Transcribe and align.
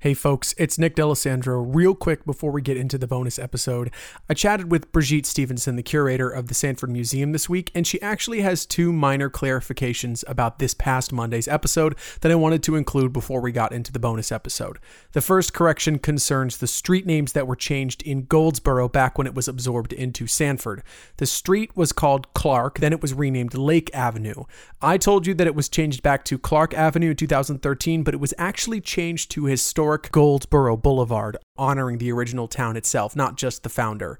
Hey 0.00 0.12
folks, 0.12 0.54
it's 0.58 0.78
Nick 0.78 0.94
D'Alessandro. 0.94 1.58
Real 1.62 1.94
quick 1.94 2.26
before 2.26 2.50
we 2.50 2.60
get 2.60 2.76
into 2.76 2.98
the 2.98 3.06
bonus 3.06 3.38
episode, 3.38 3.90
I 4.28 4.34
chatted 4.34 4.70
with 4.70 4.92
Brigitte 4.92 5.24
Stevenson, 5.24 5.76
the 5.76 5.82
curator 5.82 6.28
of 6.28 6.48
the 6.48 6.54
Sanford 6.54 6.90
Museum 6.90 7.32
this 7.32 7.48
week, 7.48 7.70
and 7.74 7.86
she 7.86 8.00
actually 8.02 8.42
has 8.42 8.66
two 8.66 8.92
minor 8.92 9.30
clarifications 9.30 10.22
about 10.28 10.58
this 10.58 10.74
past 10.74 11.14
Monday's 11.14 11.48
episode 11.48 11.96
that 12.20 12.30
I 12.30 12.34
wanted 12.34 12.62
to 12.64 12.76
include 12.76 13.14
before 13.14 13.40
we 13.40 13.52
got 13.52 13.72
into 13.72 13.90
the 13.90 13.98
bonus 13.98 14.30
episode. 14.30 14.78
The 15.12 15.22
first 15.22 15.54
correction 15.54 15.98
concerns 15.98 16.58
the 16.58 16.66
street 16.66 17.06
names 17.06 17.32
that 17.32 17.46
were 17.46 17.56
changed 17.56 18.02
in 18.02 18.26
Goldsboro 18.26 18.90
back 18.90 19.16
when 19.16 19.26
it 19.26 19.34
was 19.34 19.48
absorbed 19.48 19.94
into 19.94 20.26
Sanford. 20.26 20.82
The 21.16 21.26
street 21.26 21.74
was 21.74 21.92
called 21.92 22.32
Clark, 22.34 22.80
then 22.80 22.92
it 22.92 23.00
was 23.00 23.14
renamed 23.14 23.54
Lake 23.54 23.90
Avenue. 23.94 24.44
I 24.82 24.98
told 24.98 25.26
you 25.26 25.32
that 25.32 25.46
it 25.46 25.54
was 25.54 25.70
changed 25.70 26.02
back 26.02 26.22
to 26.26 26.38
Clark 26.38 26.74
Avenue 26.74 27.10
in 27.12 27.16
2013, 27.16 28.02
but 28.02 28.12
it 28.12 28.20
was 28.20 28.34
actually 28.36 28.82
changed 28.82 29.30
to 29.30 29.46
historic 29.46 29.85
Goldsboro 30.10 30.76
Boulevard, 30.76 31.36
honoring 31.56 31.98
the 31.98 32.10
original 32.10 32.48
town 32.48 32.76
itself, 32.76 33.14
not 33.14 33.36
just 33.36 33.62
the 33.62 33.68
founder. 33.68 34.18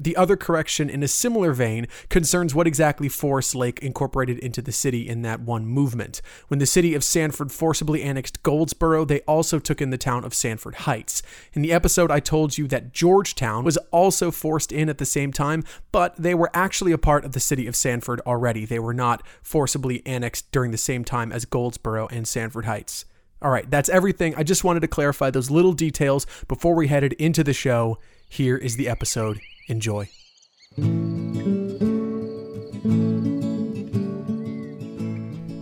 The 0.00 0.16
other 0.16 0.36
correction, 0.36 0.88
in 0.88 1.02
a 1.02 1.08
similar 1.08 1.52
vein, 1.52 1.88
concerns 2.08 2.54
what 2.54 2.68
exactly 2.68 3.08
Forrest 3.08 3.56
Lake 3.56 3.80
incorporated 3.80 4.38
into 4.38 4.62
the 4.62 4.70
city 4.70 5.08
in 5.08 5.22
that 5.22 5.40
one 5.40 5.66
movement. 5.66 6.22
When 6.46 6.60
the 6.60 6.66
city 6.66 6.94
of 6.94 7.02
Sanford 7.02 7.50
forcibly 7.50 8.04
annexed 8.04 8.44
Goldsboro, 8.44 9.04
they 9.04 9.20
also 9.22 9.58
took 9.58 9.82
in 9.82 9.90
the 9.90 9.98
town 9.98 10.24
of 10.24 10.34
Sanford 10.34 10.76
Heights. 10.76 11.20
In 11.52 11.62
the 11.62 11.72
episode, 11.72 12.12
I 12.12 12.20
told 12.20 12.56
you 12.56 12.68
that 12.68 12.92
Georgetown 12.92 13.64
was 13.64 13.76
also 13.90 14.30
forced 14.30 14.70
in 14.70 14.88
at 14.88 14.98
the 14.98 15.04
same 15.04 15.32
time, 15.32 15.64
but 15.90 16.14
they 16.16 16.34
were 16.34 16.50
actually 16.54 16.92
a 16.92 16.98
part 16.98 17.24
of 17.24 17.32
the 17.32 17.40
city 17.40 17.66
of 17.66 17.74
Sanford 17.74 18.20
already. 18.20 18.64
They 18.64 18.78
were 18.78 18.94
not 18.94 19.26
forcibly 19.42 20.06
annexed 20.06 20.52
during 20.52 20.70
the 20.70 20.78
same 20.78 21.04
time 21.04 21.32
as 21.32 21.44
Goldsboro 21.44 22.06
and 22.06 22.28
Sanford 22.28 22.66
Heights. 22.66 23.04
All 23.40 23.50
right, 23.50 23.70
that's 23.70 23.88
everything. 23.88 24.34
I 24.36 24.42
just 24.42 24.64
wanted 24.64 24.80
to 24.80 24.88
clarify 24.88 25.30
those 25.30 25.50
little 25.50 25.72
details 25.72 26.26
before 26.48 26.74
we 26.74 26.88
headed 26.88 27.12
into 27.14 27.44
the 27.44 27.52
show. 27.52 27.98
Here 28.28 28.56
is 28.56 28.76
the 28.76 28.88
episode. 28.88 29.38
Enjoy. 29.68 30.08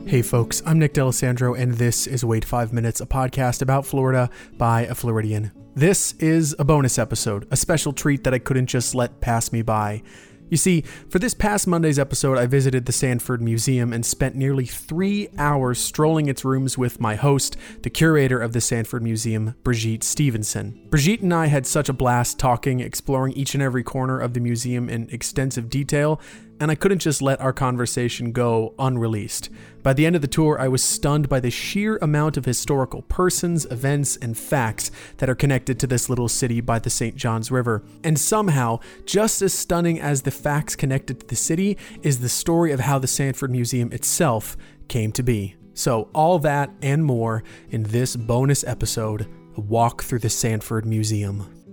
Hey 0.08 0.22
folks, 0.22 0.62
I'm 0.64 0.78
Nick 0.78 0.94
D'Alessandro, 0.94 1.52
and 1.54 1.74
this 1.74 2.06
is 2.06 2.24
Wait 2.24 2.44
5 2.44 2.72
Minutes, 2.72 3.00
a 3.02 3.06
podcast 3.06 3.60
about 3.60 3.84
Florida 3.84 4.30
by 4.56 4.82
a 4.82 4.94
Floridian. 4.94 5.52
This 5.74 6.14
is 6.14 6.56
a 6.58 6.64
bonus 6.64 6.98
episode, 6.98 7.46
a 7.50 7.56
special 7.56 7.92
treat 7.92 8.24
that 8.24 8.32
I 8.32 8.38
couldn't 8.38 8.66
just 8.66 8.94
let 8.94 9.20
pass 9.20 9.52
me 9.52 9.60
by. 9.60 10.02
You 10.48 10.56
see, 10.56 10.82
for 11.08 11.18
this 11.18 11.34
past 11.34 11.66
Monday's 11.66 11.98
episode, 11.98 12.38
I 12.38 12.46
visited 12.46 12.86
the 12.86 12.92
Sanford 12.92 13.42
Museum 13.42 13.92
and 13.92 14.06
spent 14.06 14.36
nearly 14.36 14.64
three 14.64 15.28
hours 15.38 15.80
strolling 15.80 16.28
its 16.28 16.44
rooms 16.44 16.78
with 16.78 17.00
my 17.00 17.16
host, 17.16 17.56
the 17.82 17.90
curator 17.90 18.40
of 18.40 18.52
the 18.52 18.60
Sanford 18.60 19.02
Museum, 19.02 19.56
Brigitte 19.64 20.04
Stevenson. 20.04 20.80
Brigitte 20.88 21.22
and 21.22 21.34
I 21.34 21.46
had 21.46 21.66
such 21.66 21.88
a 21.88 21.92
blast 21.92 22.38
talking, 22.38 22.78
exploring 22.78 23.32
each 23.32 23.54
and 23.54 23.62
every 23.62 23.82
corner 23.82 24.20
of 24.20 24.34
the 24.34 24.40
museum 24.40 24.88
in 24.88 25.08
extensive 25.10 25.68
detail, 25.68 26.20
and 26.60 26.70
I 26.70 26.74
couldn't 26.74 27.00
just 27.00 27.22
let 27.22 27.40
our 27.40 27.52
conversation 27.52 28.32
go 28.32 28.74
unreleased. 28.78 29.50
By 29.82 29.92
the 29.92 30.06
end 30.06 30.16
of 30.16 30.22
the 30.22 30.28
tour, 30.28 30.58
I 30.58 30.68
was 30.68 30.82
stunned 30.82 31.28
by 31.28 31.38
the 31.40 31.50
sheer 31.50 31.96
amount 32.02 32.36
of 32.36 32.44
historical 32.44 33.02
persons, 33.02 33.66
events, 33.66 34.16
and 34.16 34.36
facts 34.36 34.90
that 35.18 35.30
are 35.30 35.34
connected 35.34 35.78
to 35.80 35.86
this 35.86 36.08
little 36.08 36.28
city 36.28 36.60
by 36.60 36.78
the 36.78 36.90
St. 36.90 37.14
Johns 37.14 37.50
River. 37.50 37.84
And 38.02 38.18
somehow, 38.18 38.80
just 39.04 39.42
as 39.42 39.54
stunning 39.54 40.00
as 40.00 40.22
the 40.22 40.30
facts 40.30 40.74
connected 40.74 41.20
to 41.20 41.26
the 41.26 41.36
city 41.36 41.76
is 42.02 42.20
the 42.20 42.28
story 42.28 42.72
of 42.72 42.80
how 42.80 42.98
the 42.98 43.06
Sanford 43.06 43.50
Museum 43.50 43.92
itself 43.92 44.56
came 44.88 45.12
to 45.12 45.22
be. 45.22 45.56
So, 45.74 46.08
all 46.14 46.38
that 46.40 46.70
and 46.80 47.04
more 47.04 47.44
in 47.68 47.82
this 47.84 48.16
bonus 48.16 48.64
episode 48.64 49.28
A 49.56 49.60
Walk 49.60 50.02
Through 50.02 50.20
the 50.20 50.30
Sanford 50.30 50.86
Museum. 50.86 51.65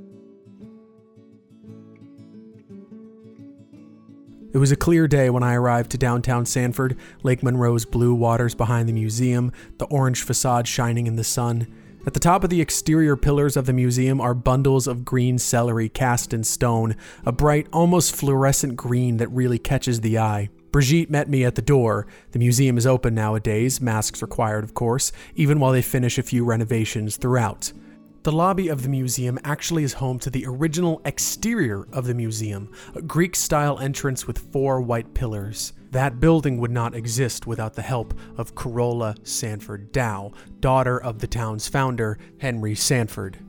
It 4.54 4.60
was 4.60 4.72
a 4.72 4.76
clear 4.76 5.08
day 5.08 5.32
when 5.32 5.42
I 5.42 5.56
arrived 5.56 5.90
to 5.92 5.98
downtown 5.98 6.46
Sanford, 6.46 6.96
Lake 7.24 7.42
Monroe's 7.42 7.86
blue 7.86 8.14
waters 8.14 8.54
behind 8.54 8.88
the 8.88 8.94
museum, 8.94 9.52
the 9.80 9.86
orange 9.86 10.22
facade 10.22 10.68
shining 10.68 11.08
in 11.08 11.16
the 11.16 11.24
sun. 11.24 11.66
At 12.06 12.14
the 12.14 12.20
top 12.20 12.44
of 12.44 12.52
the 12.52 12.62
exterior 12.62 13.16
pillars 13.16 13.58
of 13.58 13.66
the 13.66 13.74
museum 13.74 14.22
are 14.22 14.36
bundles 14.36 14.86
of 14.86 15.04
green 15.04 15.40
celery 15.40 15.90
cast 15.90 16.36
in 16.36 16.44
stone, 16.44 16.96
a 17.26 17.32
bright, 17.32 17.66
almost 17.74 18.16
fluorescent 18.16 18.76
green 18.76 19.18
that 19.18 19.30
really 19.30 19.58
catches 19.58 20.02
the 20.02 20.20
eye. 20.20 20.50
Brigitte 20.72 21.10
met 21.10 21.28
me 21.28 21.44
at 21.44 21.56
the 21.56 21.62
door. 21.64 22.06
The 22.32 22.40
museum 22.40 22.78
is 22.78 22.86
open 22.86 23.16
nowadays, 23.16 23.82
masks 23.82 24.22
required, 24.22 24.64
of 24.64 24.76
course, 24.76 25.12
even 25.34 25.60
while 25.60 25.72
they 25.72 25.82
finish 25.82 26.20
a 26.20 26.24
few 26.24 26.46
renovations 26.46 27.18
throughout. 27.18 27.74
The 28.24 28.32
lobby 28.32 28.70
of 28.70 28.84
the 28.84 28.90
museum 28.90 29.38
actually 29.44 29.84
is 29.84 29.92
home 29.92 30.18
to 30.20 30.30
the 30.30 30.46
original 30.48 31.02
exterior 31.04 31.86
of 31.92 32.06
the 32.06 32.14
museum, 32.14 32.72
a 32.96 33.02
Greek 33.02 33.36
style 33.36 33.80
entrance 33.80 34.26
with 34.26 34.50
four 34.54 34.80
white 34.80 35.14
pillars. 35.14 35.74
That 35.92 36.22
building 36.22 36.58
would 36.60 36.72
not 36.72 36.96
exist 36.96 37.46
without 37.46 37.74
the 37.74 37.82
help 37.82 38.14
of 38.38 38.56
Carola 38.56 39.16
Sanford 39.24 39.92
Dow, 39.92 40.32
daughter 40.62 40.98
of 41.04 41.20
the 41.20 41.28
town's 41.28 41.68
founder, 41.68 42.18
Henry 42.38 42.76
Sanford. 42.76 43.40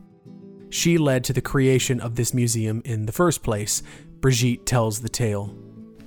She 0.71 0.99
led 0.99 1.23
to 1.23 1.33
the 1.33 1.41
creation 1.41 2.01
of 2.01 2.17
this 2.17 2.35
museum 2.35 2.83
in 2.85 3.07
the 3.07 3.13
first 3.13 3.45
place. 3.45 3.81
Brigitte 4.21 4.67
tells 4.67 5.03
the 5.03 5.09
tale. 5.09 5.57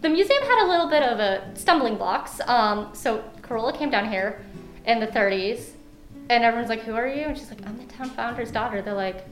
The 0.02 0.10
museum 0.10 0.44
had 0.44 0.66
a 0.66 0.68
little 0.68 0.90
bit 0.90 1.04
of 1.04 1.20
a 1.22 1.56
stumbling 1.56 1.96
blocks. 1.96 2.42
Um, 2.46 2.90
so 2.92 3.24
Carola 3.42 3.78
came 3.78 3.90
down 3.90 4.10
here 4.10 4.46
in 4.86 5.00
the 5.00 5.08
30s 5.08 5.77
and 6.30 6.44
everyone's 6.44 6.70
like, 6.70 6.82
"Who 6.82 6.96
are 6.96 7.08
you?" 7.08 7.24
And 7.24 7.38
she's 7.38 7.50
like, 7.50 7.66
"I'm 7.66 7.78
the 7.78 7.86
town 7.86 8.10
founder's 8.10 8.52
daughter." 8.52 8.82
They're 8.82 8.94
like, 8.94 9.26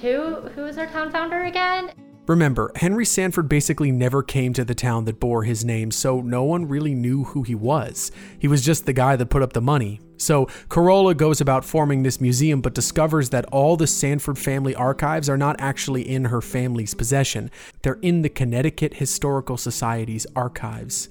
"Who? 0.00 0.36
Who 0.54 0.66
is 0.66 0.78
our 0.78 0.86
town 0.86 1.10
founder 1.10 1.44
again?" 1.44 1.92
Remember, 2.26 2.70
Henry 2.76 3.04
Sanford 3.04 3.48
basically 3.48 3.90
never 3.90 4.22
came 4.22 4.52
to 4.52 4.64
the 4.64 4.74
town 4.74 5.04
that 5.06 5.18
bore 5.18 5.42
his 5.42 5.64
name, 5.64 5.90
so 5.90 6.20
no 6.20 6.44
one 6.44 6.68
really 6.68 6.94
knew 6.94 7.24
who 7.24 7.42
he 7.42 7.56
was. 7.56 8.12
He 8.38 8.46
was 8.46 8.64
just 8.64 8.86
the 8.86 8.92
guy 8.92 9.16
that 9.16 9.30
put 9.30 9.42
up 9.42 9.52
the 9.52 9.60
money. 9.60 10.00
So 10.16 10.46
Carola 10.68 11.14
goes 11.14 11.40
about 11.40 11.64
forming 11.64 12.04
this 12.04 12.20
museum, 12.20 12.60
but 12.60 12.74
discovers 12.74 13.30
that 13.30 13.46
all 13.46 13.76
the 13.76 13.88
Sanford 13.88 14.38
family 14.38 14.76
archives 14.76 15.28
are 15.28 15.38
not 15.38 15.56
actually 15.58 16.08
in 16.08 16.26
her 16.26 16.40
family's 16.40 16.94
possession. 16.94 17.50
They're 17.82 17.98
in 18.00 18.22
the 18.22 18.28
Connecticut 18.28 18.94
Historical 18.94 19.56
Society's 19.56 20.26
archives. 20.36 21.08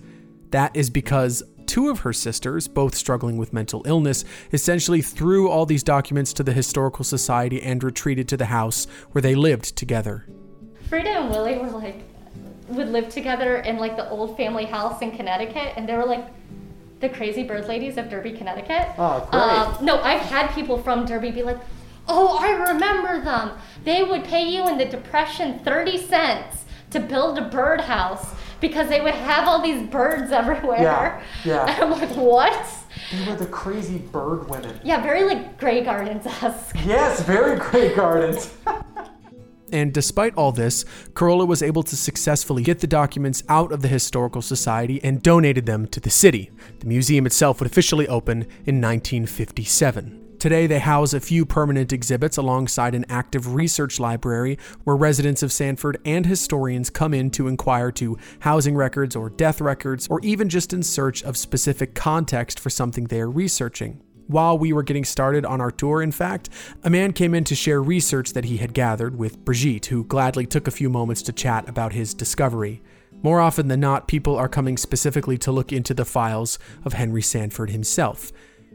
That 0.51 0.73
is 0.73 0.89
because 0.89 1.43
two 1.69 1.89
of 1.89 1.99
her 1.99 2.11
sisters, 2.11 2.67
both 2.67 2.95
struggling 2.95 3.37
with 3.37 3.53
mental 3.53 3.83
illness, 3.85 4.25
essentially 4.51 5.03
threw 5.03 5.47
all 5.47 5.67
these 5.67 5.83
documents 5.83 6.33
to 6.33 6.41
the 6.41 6.51
Historical 6.51 7.05
Society 7.05 7.61
and 7.61 7.83
retreated 7.83 8.27
to 8.29 8.37
the 8.37 8.47
house 8.47 8.87
where 9.11 9.21
they 9.21 9.35
lived 9.35 9.75
together. 9.75 10.25
Frida 10.89 11.07
and 11.07 11.29
Willie 11.29 11.59
were 11.59 11.69
like, 11.69 12.01
would 12.69 12.89
live 12.89 13.09
together 13.09 13.57
in 13.57 13.77
like 13.77 13.95
the 13.97 14.09
old 14.09 14.35
family 14.35 14.65
house 14.65 15.03
in 15.03 15.11
Connecticut, 15.11 15.73
and 15.75 15.87
they 15.87 15.95
were 15.95 16.05
like 16.05 16.25
the 17.01 17.09
crazy 17.09 17.43
bird 17.43 17.67
ladies 17.67 17.97
of 17.97 18.09
Derby, 18.09 18.31
Connecticut. 18.31 18.87
Oh, 18.97 19.27
great. 19.29 19.39
Um, 19.39 19.85
no, 19.85 20.01
I've 20.01 20.21
had 20.21 20.51
people 20.55 20.81
from 20.81 21.05
Derby 21.05 21.29
be 21.29 21.43
like, 21.43 21.59
oh, 22.07 22.35
I 22.39 22.73
remember 22.73 23.21
them. 23.23 23.51
They 23.83 24.01
would 24.03 24.23
pay 24.23 24.49
you 24.49 24.67
in 24.67 24.79
the 24.79 24.85
Depression 24.85 25.59
30 25.59 25.97
cents 25.99 26.65
to 26.89 26.99
build 26.99 27.37
a 27.37 27.47
birdhouse 27.47 28.33
because 28.61 28.89
they 28.89 29.01
would 29.01 29.13
have 29.13 29.47
all 29.47 29.61
these 29.61 29.87
birds 29.89 30.31
everywhere. 30.41 30.81
Yeah, 30.81 31.23
yeah. 31.45 31.65
And 31.71 31.83
I'm 31.83 31.91
like, 31.91 32.15
what? 32.15 32.67
They 33.11 33.27
were 33.27 33.35
the 33.35 33.45
crazy 33.47 33.97
bird 33.97 34.49
women. 34.49 34.79
Yeah, 34.83 35.01
very 35.01 35.23
like 35.23 35.59
Grey 35.59 35.83
Gardens 35.83 36.25
esque. 36.25 36.75
Yes, 36.85 37.21
very 37.23 37.59
Grey 37.59 37.93
Gardens. 37.95 38.53
And 39.71 39.93
despite 39.93 40.33
all 40.35 40.51
this, 40.51 40.83
Carola 41.13 41.45
was 41.45 41.61
able 41.61 41.83
to 41.83 41.95
successfully 41.95 42.63
get 42.63 42.79
the 42.79 42.87
documents 42.87 43.43
out 43.47 43.71
of 43.71 43.81
the 43.83 43.87
Historical 43.87 44.41
Society 44.41 44.99
and 45.03 45.21
donated 45.21 45.67
them 45.67 45.85
to 45.87 45.99
the 45.99 46.09
city. 46.09 46.49
The 46.79 46.87
museum 46.87 47.27
itself 47.27 47.59
would 47.59 47.69
officially 47.69 48.07
open 48.07 48.41
in 48.65 48.81
1957. 48.81 50.28
Today, 50.39 50.67
they 50.67 50.79
house 50.79 51.13
a 51.13 51.19
few 51.19 51.45
permanent 51.45 51.91
exhibits 51.91 52.37
alongside 52.37 52.95
an 52.95 53.05
active 53.09 53.55
research 53.55 53.99
library 53.99 54.57
where 54.85 54.95
residents 54.95 55.43
of 55.43 55.51
Sanford 55.51 55.97
and 56.05 56.25
historians 56.25 56.89
come 56.89 57.13
in 57.13 57.29
to 57.31 57.49
inquire 57.49 57.91
to 57.93 58.17
housing 58.39 58.77
records 58.77 59.17
or 59.17 59.29
death 59.29 59.59
records, 59.59 60.07
or 60.07 60.21
even 60.21 60.47
just 60.47 60.71
in 60.71 60.81
search 60.81 61.21
of 61.23 61.35
specific 61.35 61.93
context 61.93 62.57
for 62.57 62.69
something 62.69 63.03
they 63.03 63.19
are 63.19 63.29
researching. 63.29 64.01
While 64.27 64.57
we 64.57 64.71
were 64.71 64.83
getting 64.83 65.03
started 65.03 65.43
on 65.43 65.59
our 65.59 65.71
tour, 65.71 66.01
in 66.01 66.13
fact, 66.13 66.47
a 66.83 66.89
man 66.89 67.11
came 67.11 67.33
in 67.33 67.43
to 67.43 67.55
share 67.55 67.81
research 67.81 68.31
that 68.31 68.45
he 68.45 68.57
had 68.57 68.73
gathered 68.73 69.17
with 69.17 69.43
Brigitte, 69.43 69.87
who 69.87 70.05
gladly 70.05 70.45
took 70.45 70.69
a 70.69 70.71
few 70.71 70.89
moments 70.89 71.21
to 71.23 71.33
chat 71.33 71.67
about 71.67 71.91
his 71.91 72.13
discovery. 72.13 72.81
More 73.21 73.41
often 73.41 73.67
than 73.67 73.81
not, 73.81 74.07
people 74.07 74.37
are 74.37 74.47
coming 74.47 74.77
specifically 74.77 75.37
to 75.39 75.51
look 75.51 75.73
into 75.73 75.93
the 75.93 76.05
files 76.05 76.57
of 76.85 76.93
Henry 76.93 77.21
Sanford 77.21 77.71
himself. 77.71 78.31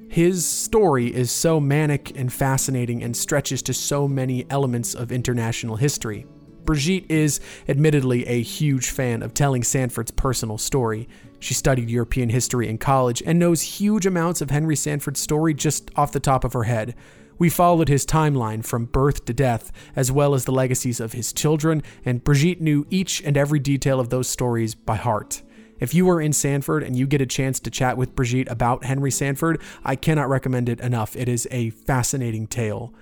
His 0.09 0.47
story 0.47 1.13
is 1.13 1.31
so 1.31 1.59
manic 1.59 2.17
and 2.17 2.33
fascinating 2.33 3.03
and 3.03 3.17
stretches 3.17 3.63
to 3.63 3.75
so 3.75 4.07
many 4.07 4.47
elements 4.51 4.95
of 4.95 5.11
international 5.11 5.77
history. 5.77 6.27
Brigitte 6.65 7.11
is, 7.11 7.41
admittedly, 7.69 8.27
a 8.27 8.41
huge 8.41 8.91
fan 8.91 9.23
of 9.23 9.35
telling 9.35 9.63
Sanford's 9.63 10.13
personal 10.13 10.57
story. 10.57 11.09
She 11.39 11.53
studied 11.53 11.91
European 11.91 12.31
history 12.31 12.69
in 12.69 12.79
college 12.79 13.23
and 13.27 13.39
knows 13.39 13.61
huge 13.61 14.07
amounts 14.07 14.41
of 14.41 14.51
Henry 14.51 14.77
Sanford's 14.77 15.21
story 15.21 15.53
just 15.53 15.91
off 15.97 16.13
the 16.13 16.21
top 16.21 16.45
of 16.45 16.55
her 16.55 16.65
head. 16.65 16.95
We 17.37 17.51
followed 17.51 17.89
his 17.89 18.07
timeline 18.07 18.65
from 18.65 18.87
birth 18.87 19.25
to 19.27 19.35
death, 19.35 19.73
as 19.97 20.13
well 20.13 20.35
as 20.35 20.45
the 20.45 20.53
legacies 20.53 21.01
of 21.01 21.13
his 21.13 21.33
children, 21.33 21.83
and 22.05 22.23
Brigitte 22.23 22.61
knew 22.61 22.87
each 22.89 23.23
and 23.25 23.37
every 23.37 23.59
detail 23.59 23.99
of 24.01 24.11
those 24.11 24.29
stories 24.29 24.75
by 24.75 24.97
heart. 24.97 25.43
If 25.81 25.93
you 25.93 26.09
are 26.11 26.21
in 26.21 26.33
Sanford 26.33 26.83
and 26.83 26.97
you 26.97 27.07
get 27.07 27.21
a 27.21 27.27
chance 27.27 27.59
to 27.61 27.71
chat 27.71 27.97
with 27.97 28.15
Brigitte 28.15 28.51
about 28.51 28.85
Henry 28.85 29.11
Sanford, 29.11 29.61
I 29.85 29.97
cannot 29.97 30.29
recommend 30.29 30.69
it 30.69 30.81
enough. 30.81 31.17
It 31.17 31.29
is 31.29 31.49
a 31.51 31.71
fascinating 31.71 32.47
tale. 32.47 32.95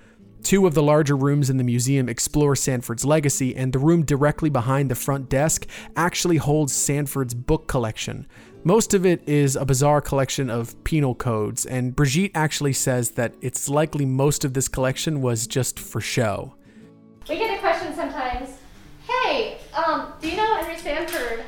Two 0.42 0.66
of 0.66 0.74
the 0.74 0.82
larger 0.82 1.16
rooms 1.16 1.50
in 1.50 1.56
the 1.56 1.64
museum 1.64 2.08
explore 2.08 2.56
Sanford's 2.56 3.04
legacy, 3.04 3.54
and 3.54 3.72
the 3.72 3.78
room 3.78 4.04
directly 4.04 4.50
behind 4.50 4.90
the 4.90 4.94
front 4.96 5.28
desk 5.28 5.66
actually 5.94 6.38
holds 6.38 6.72
Sanford's 6.72 7.34
book 7.34 7.68
collection. 7.68 8.26
Most 8.64 8.94
of 8.94 9.06
it 9.06 9.28
is 9.28 9.54
a 9.54 9.64
bizarre 9.64 10.00
collection 10.00 10.50
of 10.50 10.82
penal 10.82 11.14
codes, 11.14 11.64
and 11.64 11.94
Brigitte 11.94 12.32
actually 12.34 12.72
says 12.72 13.10
that 13.12 13.34
it's 13.40 13.68
likely 13.68 14.04
most 14.04 14.44
of 14.44 14.54
this 14.54 14.66
collection 14.66 15.20
was 15.20 15.46
just 15.46 15.78
for 15.78 16.00
show. 16.00 16.54
We 17.28 17.36
get 17.36 17.56
a 17.56 17.60
question 17.60 17.94
sometimes. 17.94 18.50
Hey, 19.06 19.58
um, 19.74 20.12
do 20.20 20.28
you 20.28 20.36
know 20.36 20.56
Henry 20.56 20.76
Sanford 20.76 21.44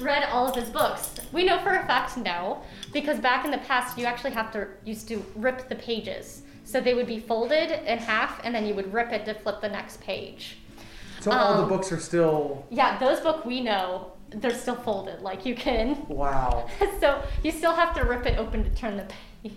read 0.00 0.24
all 0.30 0.48
of 0.48 0.54
his 0.56 0.68
books? 0.70 1.10
We 1.32 1.44
know 1.44 1.58
for 1.60 1.74
a 1.74 1.86
fact 1.86 2.16
now, 2.16 2.62
because 2.92 3.18
back 3.18 3.44
in 3.44 3.50
the 3.50 3.58
past 3.58 3.98
you 3.98 4.04
actually 4.06 4.32
have 4.32 4.52
to 4.52 4.68
used 4.84 5.08
to 5.08 5.24
rip 5.36 5.68
the 5.68 5.74
pages. 5.76 6.42
So 6.64 6.80
they 6.80 6.94
would 6.94 7.06
be 7.06 7.18
folded 7.20 7.70
in 7.90 7.98
half, 7.98 8.40
and 8.44 8.54
then 8.54 8.66
you 8.66 8.74
would 8.74 8.92
rip 8.92 9.10
it 9.12 9.24
to 9.24 9.34
flip 9.34 9.60
the 9.62 9.68
next 9.70 10.00
page. 10.02 10.58
So 11.20 11.30
all 11.32 11.56
the 11.56 11.62
Um, 11.62 11.68
books 11.68 11.90
are 11.92 11.98
still. 11.98 12.66
Yeah, 12.70 12.98
those 12.98 13.20
book 13.20 13.44
we 13.44 13.60
know 13.62 14.12
they're 14.30 14.54
still 14.54 14.76
folded. 14.76 15.22
Like 15.22 15.46
you 15.46 15.54
can, 15.54 16.04
Wow. 16.08 16.68
so 17.00 17.22
you 17.42 17.50
still 17.50 17.74
have 17.74 17.94
to 17.94 18.04
rip 18.04 18.26
it 18.26 18.38
open 18.38 18.62
to 18.64 18.70
turn 18.70 18.96
the 18.98 19.06
page. 19.42 19.52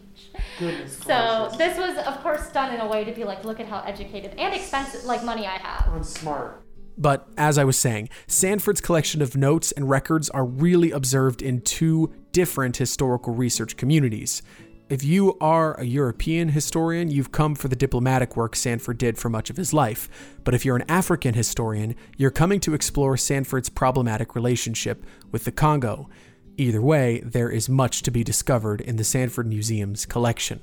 Goodness 0.57 0.97
So 0.99 1.49
gracious. 1.49 1.57
this 1.57 1.77
was, 1.77 1.97
of 2.07 2.21
course, 2.23 2.47
done 2.51 2.73
in 2.73 2.79
a 2.79 2.88
way 2.88 3.03
to 3.03 3.11
be 3.11 3.25
like, 3.25 3.43
look 3.43 3.59
at 3.59 3.67
how 3.67 3.81
educated 3.81 4.33
and 4.38 4.53
expensive, 4.53 5.03
like 5.03 5.23
money 5.25 5.45
I 5.45 5.57
have. 5.57 5.89
I'm 5.93 6.03
smart. 6.03 6.61
But 6.97 7.27
as 7.38 7.57
I 7.57 7.63
was 7.63 7.77
saying, 7.77 8.09
Sanford's 8.27 8.81
collection 8.81 9.21
of 9.21 9.35
notes 9.35 9.71
and 9.71 9.89
records 9.89 10.29
are 10.29 10.45
really 10.45 10.91
observed 10.91 11.41
in 11.41 11.61
two 11.61 12.13
different 12.31 12.77
historical 12.77 13.33
research 13.33 13.77
communities. 13.77 14.41
If 14.89 15.05
you 15.05 15.38
are 15.39 15.79
a 15.79 15.85
European 15.85 16.49
historian, 16.49 17.09
you've 17.09 17.31
come 17.31 17.55
for 17.55 17.69
the 17.69 17.77
diplomatic 17.77 18.35
work 18.35 18.57
Sanford 18.57 18.97
did 18.97 19.17
for 19.17 19.29
much 19.29 19.49
of 19.49 19.55
his 19.55 19.73
life. 19.73 20.09
But 20.43 20.53
if 20.53 20.65
you're 20.65 20.75
an 20.75 20.89
African 20.89 21.33
historian, 21.33 21.95
you're 22.17 22.29
coming 22.29 22.59
to 22.59 22.73
explore 22.73 23.15
Sanford's 23.15 23.69
problematic 23.69 24.35
relationship 24.35 25.05
with 25.31 25.45
the 25.45 25.51
Congo. 25.53 26.09
Either 26.57 26.81
way, 26.81 27.21
there 27.21 27.49
is 27.49 27.69
much 27.69 28.01
to 28.03 28.11
be 28.11 28.25
discovered 28.25 28.81
in 28.81 28.97
the 28.97 29.05
Sanford 29.05 29.47
Museum's 29.47 30.05
collection. 30.05 30.59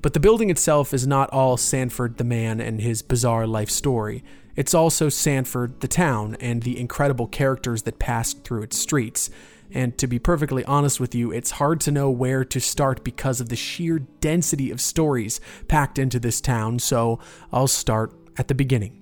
But 0.00 0.14
the 0.14 0.20
building 0.20 0.48
itself 0.48 0.94
is 0.94 1.06
not 1.06 1.30
all 1.30 1.56
Sanford 1.56 2.18
the 2.18 2.24
man 2.24 2.60
and 2.60 2.80
his 2.80 3.02
bizarre 3.02 3.46
life 3.46 3.70
story. 3.70 4.22
It's 4.54 4.74
also 4.74 5.08
Sanford 5.08 5.80
the 5.80 5.88
town 5.88 6.36
and 6.40 6.62
the 6.62 6.78
incredible 6.78 7.26
characters 7.26 7.82
that 7.82 7.98
passed 7.98 8.44
through 8.44 8.62
its 8.62 8.78
streets. 8.78 9.30
And 9.72 9.98
to 9.98 10.06
be 10.06 10.18
perfectly 10.18 10.64
honest 10.64 10.98
with 10.98 11.14
you, 11.14 11.30
it's 11.32 11.52
hard 11.52 11.80
to 11.82 11.90
know 11.90 12.10
where 12.10 12.44
to 12.44 12.60
start 12.60 13.04
because 13.04 13.40
of 13.40 13.48
the 13.50 13.56
sheer 13.56 13.98
density 13.98 14.70
of 14.70 14.80
stories 14.80 15.40
packed 15.66 15.98
into 15.98 16.18
this 16.18 16.40
town, 16.40 16.78
so 16.78 17.18
I'll 17.52 17.68
start 17.68 18.12
at 18.38 18.48
the 18.48 18.54
beginning. 18.54 18.97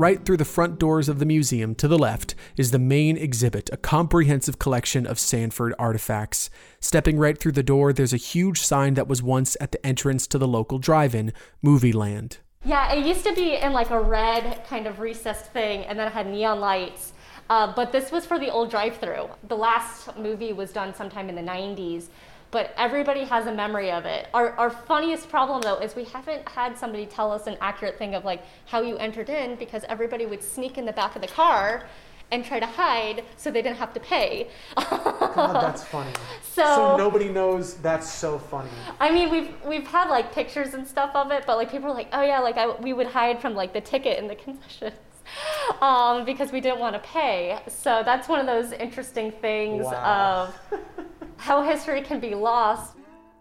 Right 0.00 0.24
through 0.24 0.36
the 0.36 0.44
front 0.44 0.78
doors 0.78 1.08
of 1.08 1.18
the 1.18 1.26
museum 1.26 1.74
to 1.74 1.88
the 1.88 1.98
left 1.98 2.36
is 2.56 2.70
the 2.70 2.78
main 2.78 3.16
exhibit, 3.16 3.68
a 3.72 3.76
comprehensive 3.76 4.60
collection 4.60 5.04
of 5.04 5.18
Sanford 5.18 5.74
artifacts. 5.76 6.50
Stepping 6.78 7.18
right 7.18 7.36
through 7.36 7.50
the 7.50 7.64
door, 7.64 7.92
there's 7.92 8.12
a 8.12 8.16
huge 8.16 8.60
sign 8.60 8.94
that 8.94 9.08
was 9.08 9.24
once 9.24 9.56
at 9.60 9.72
the 9.72 9.84
entrance 9.84 10.28
to 10.28 10.38
the 10.38 10.46
local 10.46 10.78
drive 10.78 11.16
in, 11.16 11.32
Movie 11.62 11.92
Land. 11.92 12.38
Yeah, 12.64 12.92
it 12.92 13.04
used 13.04 13.24
to 13.24 13.34
be 13.34 13.56
in 13.56 13.72
like 13.72 13.90
a 13.90 14.00
red 14.00 14.64
kind 14.68 14.86
of 14.86 15.00
recessed 15.00 15.46
thing, 15.46 15.80
and 15.86 15.98
then 15.98 16.06
it 16.06 16.12
had 16.12 16.28
neon 16.28 16.60
lights. 16.60 17.12
Uh, 17.50 17.72
but 17.74 17.90
this 17.90 18.12
was 18.12 18.24
for 18.24 18.38
the 18.38 18.50
old 18.52 18.70
drive-through. 18.70 19.28
The 19.48 19.56
last 19.56 20.16
movie 20.16 20.52
was 20.52 20.70
done 20.70 20.94
sometime 20.94 21.28
in 21.28 21.34
the 21.34 21.42
90s, 21.42 22.06
but 22.50 22.72
everybody 22.76 23.24
has 23.24 23.46
a 23.46 23.52
memory 23.52 23.90
of 23.90 24.06
it. 24.06 24.28
Our, 24.32 24.52
our 24.52 24.70
funniest 24.70 25.28
problem 25.28 25.60
though 25.60 25.78
is 25.78 25.94
we 25.94 26.04
haven't 26.04 26.48
had 26.48 26.76
somebody 26.76 27.06
tell 27.06 27.30
us 27.30 27.46
an 27.46 27.56
accurate 27.60 27.98
thing 27.98 28.14
of 28.14 28.24
like 28.24 28.42
how 28.66 28.80
you 28.82 28.96
entered 28.96 29.28
in 29.28 29.56
because 29.56 29.84
everybody 29.88 30.26
would 30.26 30.42
sneak 30.42 30.78
in 30.78 30.86
the 30.86 30.92
back 30.92 31.14
of 31.16 31.22
the 31.22 31.28
car 31.28 31.84
and 32.30 32.44
try 32.44 32.60
to 32.60 32.66
hide 32.66 33.24
so 33.36 33.50
they 33.50 33.62
didn't 33.62 33.78
have 33.78 33.94
to 33.94 34.00
pay. 34.00 34.48
God, 34.76 35.62
that's 35.62 35.82
funny. 35.94 36.12
So- 36.42 36.96
nobody 36.96 37.28
knows 37.28 37.74
that's 37.76 38.10
so 38.10 38.38
funny. 38.38 38.70
I 39.00 39.10
mean, 39.10 39.30
we've 39.30 39.54
we've 39.66 39.86
had 39.86 40.08
like 40.10 40.32
pictures 40.32 40.74
and 40.74 40.86
stuff 40.86 41.10
of 41.14 41.30
it, 41.30 41.44
but 41.46 41.56
like 41.56 41.70
people 41.70 41.88
are 41.88 41.94
like, 41.94 42.08
oh 42.12 42.22
yeah, 42.22 42.40
like 42.40 42.56
I, 42.56 42.68
we 42.76 42.92
would 42.92 43.06
hide 43.06 43.40
from 43.40 43.54
like 43.54 43.72
the 43.72 43.80
ticket 43.80 44.18
in 44.18 44.28
the 44.28 44.34
concessions 44.46 44.94
um, 45.80 46.24
because 46.24 46.52
we 46.52 46.60
didn't 46.60 46.78
want 46.80 46.94
to 46.94 47.00
pay. 47.00 47.58
So 47.68 48.02
that's 48.04 48.28
one 48.28 48.40
of 48.40 48.46
those 48.46 48.72
interesting 48.72 49.30
things 49.32 49.84
Wow. 49.84 50.52
of 50.72 50.80
how 51.36 51.62
history 51.62 52.02
can 52.02 52.20
be 52.20 52.34
lost. 52.34 52.94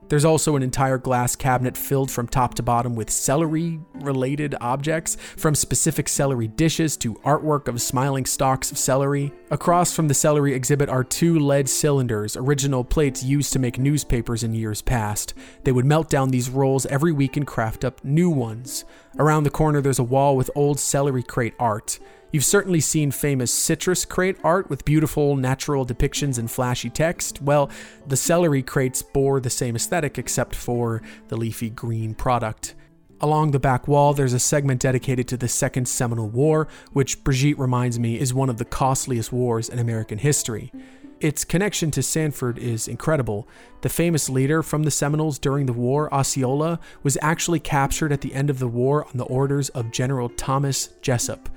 There's 0.09 0.25
also 0.25 0.56
an 0.56 0.63
entire 0.63 0.98
glass 0.98 1.36
cabinet 1.36 1.75
filled 1.75 2.09
from 2.09 2.27
top 2.27 2.54
to 2.56 2.63
bottom 2.63 2.95
with 2.95 3.09
celery 3.09 3.80
related 3.95 4.56
objects, 4.62 5.18
from 5.36 5.56
specific 5.56 6.07
celery 6.07 6.48
dishes 6.48 6.95
to 6.98 7.15
artwork 7.15 7.68
of 7.68 7.81
smiling 7.81 8.25
stalks 8.25 8.71
of 8.71 8.77
celery. 8.77 9.33
Across 9.51 9.94
from 9.94 10.07
the 10.07 10.13
celery 10.13 10.54
exhibit 10.54 10.89
are 10.89 11.04
two 11.04 11.38
lead 11.39 11.68
cylinders, 11.68 12.38
original 12.38 12.83
plates 12.83 13.24
used 13.24 13.51
to 13.54 13.59
make 13.59 13.77
newspapers 13.77 14.44
in 14.44 14.54
years 14.54 14.81
past. 14.81 15.33
They 15.63 15.71
would 15.71 15.86
melt 15.86 16.09
down 16.09 16.30
these 16.30 16.50
rolls 16.50 16.86
every 16.86 17.12
week 17.12 17.36
and 17.36 17.45
craft 17.45 17.83
up 17.83 18.04
new 18.04 18.30
ones. 18.30 18.86
Around 19.19 19.44
the 19.44 19.50
corner, 19.50 19.81
there's 19.81 20.00
a 20.00 20.04
wall 20.04 20.38
with 20.38 20.51
old 20.56 20.80
celery 20.80 21.24
crate 21.24 21.56
art. 21.59 22.00
You've 22.32 22.46
certainly 22.46 22.82
seen 22.82 23.12
famous 23.12 23.54
citrus 23.54 24.04
crate 24.04 24.38
art 24.44 24.70
with 24.70 24.86
beautiful 24.86 25.36
natural 25.36 25.86
depictions 25.86 26.38
and 26.38 26.52
flashy 26.52 26.90
text. 26.90 27.42
Well, 27.42 27.70
the 28.06 28.18
celery 28.18 28.62
crates 28.62 29.02
bore 29.02 29.40
the 29.40 29.50
same 29.50 29.76
aesthetic 29.76 30.18
except 30.18 30.54
for 30.54 31.02
the 31.30 31.38
leafy 31.38 31.70
green 31.70 32.14
product. 32.14 32.76
Along 33.20 33.52
the 33.52 33.60
back 33.60 33.88
wall, 33.88 34.14
there's 34.14 34.34
a 34.34 34.40
segment 34.40 34.82
dedicated 34.82 35.28
to 35.30 35.38
the 35.38 35.48
Second 35.48 35.88
Seminole 35.88 36.30
War, 36.30 36.68
which 36.92 37.24
Brigitte 37.24 37.58
reminds 37.58 37.98
me 37.98 38.20
is 38.20 38.34
one 38.34 38.50
of 38.50 38.58
the 38.58 38.66
costliest 38.66 39.32
wars 39.32 39.70
in 39.70 39.80
American 39.80 40.20
history. 40.20 40.72
Its 41.20 41.44
connection 41.44 41.90
to 41.90 42.04
Sanford 42.04 42.60
is 42.60 42.88
incredible. 42.88 43.48
The 43.82 43.90
famous 43.90 44.30
leader 44.30 44.62
from 44.62 44.84
the 44.84 44.92
Seminoles 44.92 45.40
during 45.40 45.66
the 45.66 45.74
war, 45.74 46.14
Osceola, 46.14 46.80
was 47.02 47.18
actually 47.24 47.60
captured 47.60 48.12
at 48.12 48.22
the 48.22 48.36
end 48.36 48.52
of 48.52 48.60
the 48.60 48.68
war 48.68 49.06
on 49.06 49.18
the 49.18 49.26
orders 49.26 49.69
of 49.69 49.92
General 49.92 50.30
Thomas 50.30 50.90
Jesup. 51.02 51.48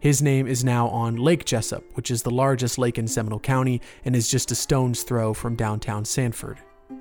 His 0.00 0.22
name 0.22 0.46
is 0.46 0.62
now 0.62 0.88
on 0.88 1.16
Lake 1.16 1.44
Jesup, 1.44 1.82
which 1.94 2.12
is 2.12 2.22
the 2.22 2.30
largest 2.30 2.78
lake 2.78 2.98
in 2.98 3.08
Seminole 3.08 3.40
County 3.40 3.80
and 4.04 4.14
is 4.14 4.30
just 4.30 4.52
a 4.52 4.54
stone's 4.54 5.02
throw 5.02 5.34
from 5.34 5.56
downtown 5.56 6.04
Sanford. 6.04 6.58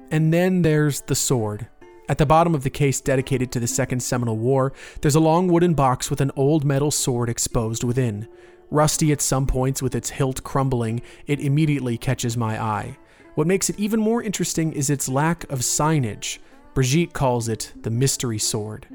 And 0.09 0.33
then 0.33 0.63
there's 0.63 1.01
the 1.01 1.13
sword. 1.13 1.67
At 2.09 2.17
the 2.17 2.25
bottom 2.25 2.55
of 2.55 2.63
the 2.63 2.71
case 2.71 2.99
dedicated 2.99 3.51
to 3.51 3.59
the 3.59 3.67
Second 3.67 4.01
Seminole 4.01 4.37
War, 4.37 4.73
there's 5.01 5.15
a 5.15 5.19
long 5.19 5.47
wooden 5.47 5.75
box 5.75 6.09
with 6.09 6.21
an 6.21 6.31
old 6.35 6.65
metal 6.65 6.89
sword 6.89 7.29
exposed 7.29 7.83
within. 7.83 8.27
Rusty 8.71 9.11
at 9.11 9.21
some 9.21 9.45
points 9.45 9.81
with 9.81 9.93
its 9.93 10.09
hilt 10.09 10.43
crumbling, 10.43 11.01
it 11.27 11.39
immediately 11.39 11.99
catches 11.99 12.35
my 12.35 12.59
eye. 12.59 12.97
What 13.35 13.45
makes 13.45 13.69
it 13.69 13.77
even 13.77 13.99
more 13.99 14.23
interesting 14.23 14.73
is 14.73 14.89
its 14.89 15.07
lack 15.07 15.43
of 15.51 15.59
signage. 15.59 16.39
Brigitte 16.73 17.13
calls 17.13 17.47
it 17.47 17.73
the 17.83 17.91
mystery 17.91 18.39
sword. 18.39 18.87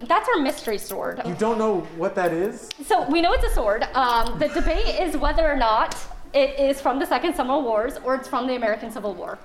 That's 0.00 0.28
our 0.28 0.40
mystery 0.42 0.78
sword. 0.78 1.22
You 1.24 1.34
don't 1.34 1.58
know 1.58 1.80
what 1.96 2.14
that 2.16 2.32
is? 2.32 2.68
So 2.84 3.08
we 3.10 3.20
know 3.22 3.32
it's 3.32 3.44
a 3.44 3.54
sword. 3.54 3.84
Um, 3.94 4.38
the 4.38 4.48
debate 4.48 5.00
is 5.00 5.16
whether 5.16 5.50
or 5.50 5.56
not 5.56 5.96
it 6.34 6.58
is 6.58 6.80
from 6.80 6.98
the 6.98 7.06
Second 7.06 7.34
Civil 7.36 7.62
Wars 7.62 7.98
or 8.04 8.14
it's 8.14 8.28
from 8.28 8.46
the 8.46 8.56
American 8.56 8.90
Civil 8.90 9.14
War, 9.14 9.38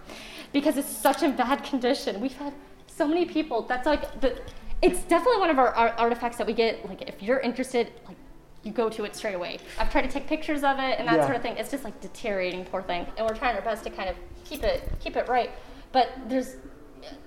because 0.51 0.75
it's 0.77 0.89
such 0.89 1.24
in 1.24 1.36
bad 1.36 1.63
condition. 1.63 2.20
We've 2.20 2.34
had 2.36 2.53
so 2.88 3.08
many 3.08 3.25
people. 3.25 3.62
That's 3.62 3.86
like 3.86 4.20
the. 4.22 4.41
It's 4.82 5.01
definitely 5.03 5.39
one 5.39 5.50
of 5.50 5.60
our, 5.60 5.74
our 5.75 5.89
artifacts 5.89 6.38
that 6.38 6.48
we 6.48 6.53
get. 6.53 6.88
Like 6.88 7.03
if 7.03 7.22
you're 7.22 7.39
interested, 7.39 7.91
like 8.08 8.18
you 8.63 8.72
go 8.72 8.89
to 8.89 9.03
it 9.06 9.15
straight 9.15 9.36
away. 9.36 9.60
I've 9.77 9.91
tried 9.91 10.01
to 10.01 10.10
take 10.10 10.27
pictures 10.27 10.63
of 10.63 10.79
it 10.79 11.00
and 11.00 11.08
that 11.08 11.18
Yeah. 11.18 11.24
sort 11.25 11.36
of 11.36 11.41
thing. 11.41 11.56
It's 11.58 11.72
just 11.72 11.84
like 11.84 12.00
deteriorating, 12.01 12.65
poor 12.65 12.82
thing. 12.82 13.06
And 13.18 13.25
we're 13.27 13.36
trying 13.36 13.56
our 13.56 13.62
best 13.62 13.84
to 13.86 13.89
kind 13.89 14.10
of 14.10 14.15
keep 14.46 14.63
it 14.63 14.91
keep 15.00 15.15
it 15.15 15.27
right. 15.29 15.51
But 15.91 16.10
there's 16.27 16.58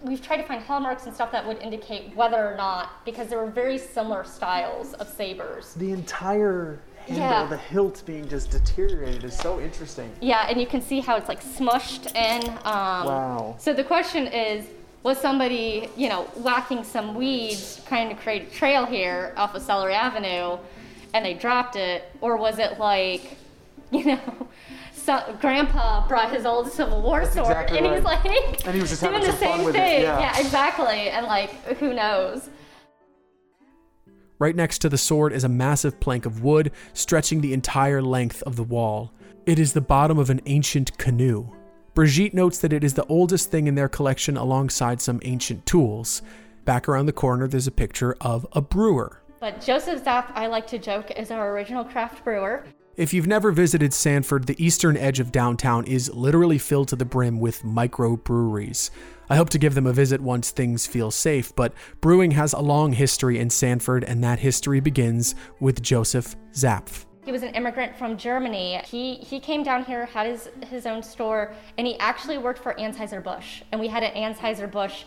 we've 0.03 0.23
tried 0.23 0.39
to 0.39 0.43
find 0.45 0.63
hallmarks 0.63 1.07
and 1.07 1.15
stuff 1.15 1.33
that 1.33 1.47
would 1.47 1.59
indicate 1.59 2.15
whether 2.17 2.37
or 2.47 2.57
not 2.57 3.05
because 3.05 3.29
there 3.29 3.39
were 3.39 3.51
very 3.51 3.79
similar 3.79 4.25
styles 4.25 4.95
of 4.95 5.09
sabers. 5.09 5.75
The 5.75 5.93
entire 5.93 6.79
handle, 7.07 7.19
Yeah. 7.27 7.47
the 7.47 7.57
hilt 7.57 8.03
being 8.07 8.29
just 8.29 8.51
deteriorated 8.51 9.25
is 9.25 9.37
so 9.37 9.61
interesting. 9.61 10.13
Yeah, 10.21 10.47
and 10.49 10.61
you 10.61 10.67
can 10.67 10.81
see 10.81 11.01
how 11.01 11.17
it's 11.17 11.29
like 11.29 11.43
smushed 11.43 12.15
in. 12.15 12.49
Um, 12.65 13.07
Wow. 13.07 13.57
So 13.59 13.73
the 13.73 13.85
question 13.85 14.27
is, 14.29 14.67
Was 15.05 15.19
somebody, 15.19 15.89
you 15.97 16.09
know, 16.09 16.23
whacking 16.37 16.85
some 16.85 17.17
weeds, 17.17 17.83
trying 17.89 18.09
to 18.09 18.15
create 18.15 18.43
a 18.43 18.51
trail 18.55 18.87
here 18.87 19.35
off 19.37 19.53
of 19.57 19.63
Celery 19.63 19.95
Avenue, 19.95 20.59
and 21.13 21.25
they 21.25 21.35
dropped 21.35 21.75
it? 21.75 22.05
Or 22.21 22.37
was 22.37 22.61
it 22.61 22.79
like, 22.79 23.37
you 23.91 24.05
know, 24.05 24.47
so, 25.05 25.37
Grandpa 25.41 26.07
brought 26.09 26.33
his 26.33 26.45
old 26.47 26.71
Civil 26.71 27.03
War 27.03 27.21
That's 27.21 27.35
sword, 27.35 27.49
exactly 27.51 27.79
and 27.79 27.95
he's 27.95 28.05
like 28.05 28.25
And 28.67 28.75
he 28.75 28.81
was 28.81 28.91
just 28.91 29.03
doing 29.05 29.21
the 29.21 29.27
some 29.27 29.37
fun 29.37 29.57
same 29.59 29.65
with 29.65 29.75
it, 29.75 29.79
thing. 29.79 30.03
yeah. 30.03 30.39
exactly. 30.39 31.09
And 31.11 31.27
like, 31.27 31.51
who 31.79 31.93
knows? 31.93 32.49
Right 34.39 34.57
next 34.57 34.79
to 34.81 34.89
the 34.89 34.99
sword 34.99 35.33
is 35.33 35.45
a 35.45 35.49
massive 35.49 36.01
plank 36.01 36.27
of 36.27 36.43
wood 36.43 36.73
stretching 36.95 37.41
the 37.41 37.53
entire 37.53 38.03
length 38.03 38.43
of 38.43 38.57
the 38.57 38.65
wall. 38.65 39.13
It 39.47 39.59
is 39.59 39.73
the 39.73 39.81
bottom 39.81 40.19
of 40.19 40.31
an 40.31 40.41
ancient 40.47 40.97
canoe. 40.99 41.49
Brigitte 41.95 42.35
notes 42.35 42.59
that 42.59 42.73
it 42.73 42.83
is 42.83 42.95
the 42.95 43.07
oldest 43.07 43.51
thing 43.51 43.67
in 43.67 43.75
their 43.75 43.89
collection 43.89 44.37
alongside 44.37 45.01
some 45.01 45.21
ancient 45.25 45.67
tools. 45.67 46.23
Back 46.65 46.89
around 46.89 47.07
the 47.07 47.13
corner, 47.13 47.47
there's 47.47 47.67
a 47.67 47.73
picture 47.73 48.17
of 48.21 48.47
a 48.53 48.61
brewer. 48.63 49.21
But 49.41 49.61
Joseph 49.61 50.03
Zapf, 50.05 50.31
I 50.35 50.47
like 50.47 50.67
to 50.69 50.79
joke, 50.79 51.11
is 51.11 51.31
our 51.31 51.53
original 51.53 51.85
craft 51.85 52.25
brewer. 52.25 52.65
If 52.95 53.15
you've 53.15 53.27
never 53.27 53.53
visited 53.53 53.95
Sanford, 53.95 54.47
the 54.47 54.63
eastern 54.63 54.99
edge 54.99 55.19
of 55.19 55.33
downtown 55.33 55.87
is 55.87 56.13
literally 56.13 56.59
filled 56.59 56.89
to 56.89 56.97
the 56.97 57.07
brim 57.07 57.41
with 57.41 57.63
microbreweries. 57.63 58.91
I 59.31 59.37
hope 59.37 59.49
to 59.51 59.59
give 59.59 59.75
them 59.75 59.87
a 59.87 59.95
visit 59.95 60.21
once 60.21 60.51
things 60.51 60.87
feel 60.87 61.11
safe, 61.11 61.57
but 61.57 61.73
brewing 62.03 62.33
has 62.33 62.53
a 62.53 62.61
long 62.61 62.93
history 62.93 63.39
in 63.39 63.49
Sanford, 63.49 64.05
and 64.05 64.23
that 64.23 64.41
history 64.41 64.81
begins 64.81 65.35
with 65.59 65.81
Joseph 65.81 66.37
Zapf. 66.53 67.07
He 67.25 67.33
was 67.33 67.43
an 67.43 67.55
immigrant 67.55 67.97
from 67.97 68.19
Germany. 68.19 68.83
He 68.85 69.15
he 69.15 69.41
came 69.41 69.63
down 69.63 69.87
here, 69.87 70.05
had 70.05 70.27
his 70.27 70.51
his 70.69 70.85
own 70.85 71.03
store, 71.03 71.55
and 71.79 71.87
he 71.87 71.99
actually 71.99 72.37
worked 72.37 72.59
for 72.59 72.75
Anheuser-Busch. 72.75 73.63
And 73.73 73.81
we 73.81 73.89
had 73.89 74.03
an 74.03 74.13
Anheuser-Busch 74.13 75.05